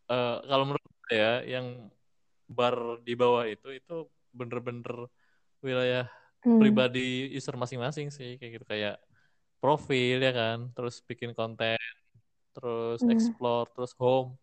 [0.08, 1.90] uh, kalau menurut saya yang
[2.48, 5.08] bar di bawah itu itu bener-bener
[5.64, 6.08] wilayah
[6.44, 6.60] hmm.
[6.60, 8.66] pribadi user masing-masing sih kayak gitu.
[8.66, 8.96] Kayak
[9.60, 10.72] profil ya kan?
[10.72, 11.78] Terus bikin konten
[12.54, 13.10] terus hmm.
[13.10, 14.38] explore terus home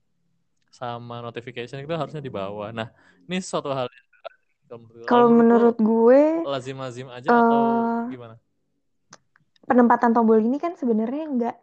[0.71, 2.71] sama notification itu harusnya di bawah.
[2.71, 2.91] Nah
[3.27, 3.87] ini suatu hal
[5.03, 7.61] kalau menurut gue lazim-lazim aja uh, atau
[8.07, 8.39] gimana?
[9.67, 11.57] penempatan tombol ini kan sebenarnya nggak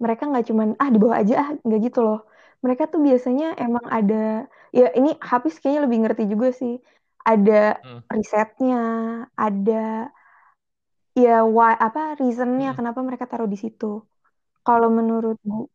[0.00, 2.24] mereka nggak cuman ah di bawah aja ah nggak gitu loh
[2.62, 6.78] mereka tuh biasanya emang ada ya ini habis kayaknya lebih ngerti juga sih
[7.22, 8.02] ada hmm.
[8.08, 8.82] risetnya
[9.34, 10.08] ada
[11.12, 12.78] ya why apa reasonnya hmm.
[12.78, 14.00] kenapa mereka taruh di situ
[14.62, 15.68] kalau menurut bu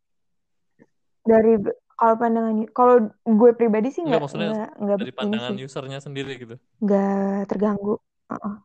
[1.27, 1.59] dari
[1.97, 5.67] kalau pandangan kalau gue pribadi sih nggak nggak nggak dari pandangan sih.
[5.67, 8.55] usernya sendiri gitu nggak terganggu uh -uh.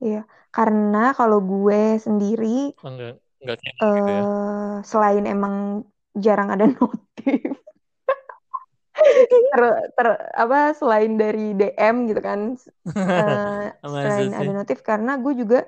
[0.00, 4.22] iya karena kalau gue sendiri enggak enggak uh, gitu ya.
[4.22, 5.84] Eh, selain emang
[6.16, 7.56] jarang ada notif
[9.52, 9.62] ter,
[9.96, 12.40] ter apa selain dari DM gitu kan
[12.92, 15.64] uh, selain ada notif karena gue juga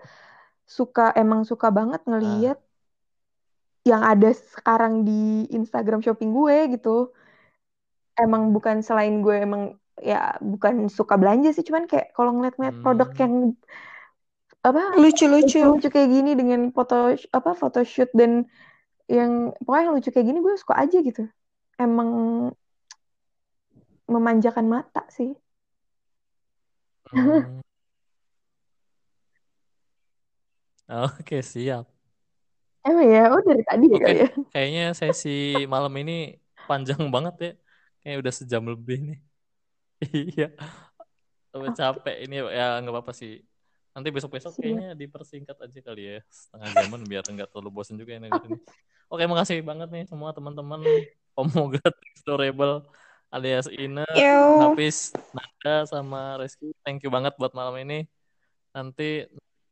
[0.64, 2.64] suka emang suka banget ngeliat uh.
[3.84, 7.12] yang ada sekarang di Instagram shopping gue gitu
[8.16, 12.84] emang bukan selain gue emang ya bukan suka belanja sih cuman kayak kalau ngeliat-ngeliat hmm.
[12.84, 13.34] produk yang
[14.64, 18.48] apa lucu-lucu lucu kayak gini dengan foto apa photoshoot dan
[19.08, 21.28] yang pokoknya yang lucu kayak gini gue suka aja gitu
[21.76, 22.10] emang
[24.08, 25.32] memanjakan mata sih
[27.12, 27.60] hmm.
[30.84, 31.88] Oke siap.
[32.84, 34.28] Emang ya, oh dari tadi ya, Oke, ya.
[34.52, 36.36] Kayaknya sesi malam ini
[36.68, 37.50] panjang banget ya.
[38.04, 39.18] Kayak udah sejam lebih nih.
[40.36, 40.52] iya.
[41.56, 43.40] Udah capek ini ya nggak apa-apa sih.
[43.94, 48.26] Nanti besok-besok kayaknya dipersingkat aja kali ya setengah jaman biar nggak terlalu bosan juga ini.
[49.12, 50.82] Oke, makasih banget nih semua teman-teman
[51.38, 51.82] Omoga
[52.18, 52.82] Storable
[53.34, 54.06] alias Ina,
[54.62, 56.70] Hafiz, Nada sama Reski.
[56.86, 58.06] Thank you banget buat malam ini.
[58.70, 59.26] Nanti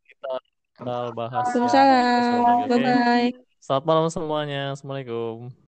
[0.07, 0.33] kita
[0.79, 1.47] bakal bahas.
[1.55, 2.57] Waalaikumsalam.
[2.67, 3.31] Bye bye.
[3.63, 4.75] Selamat malam semuanya.
[4.75, 5.55] Assalamualaikum.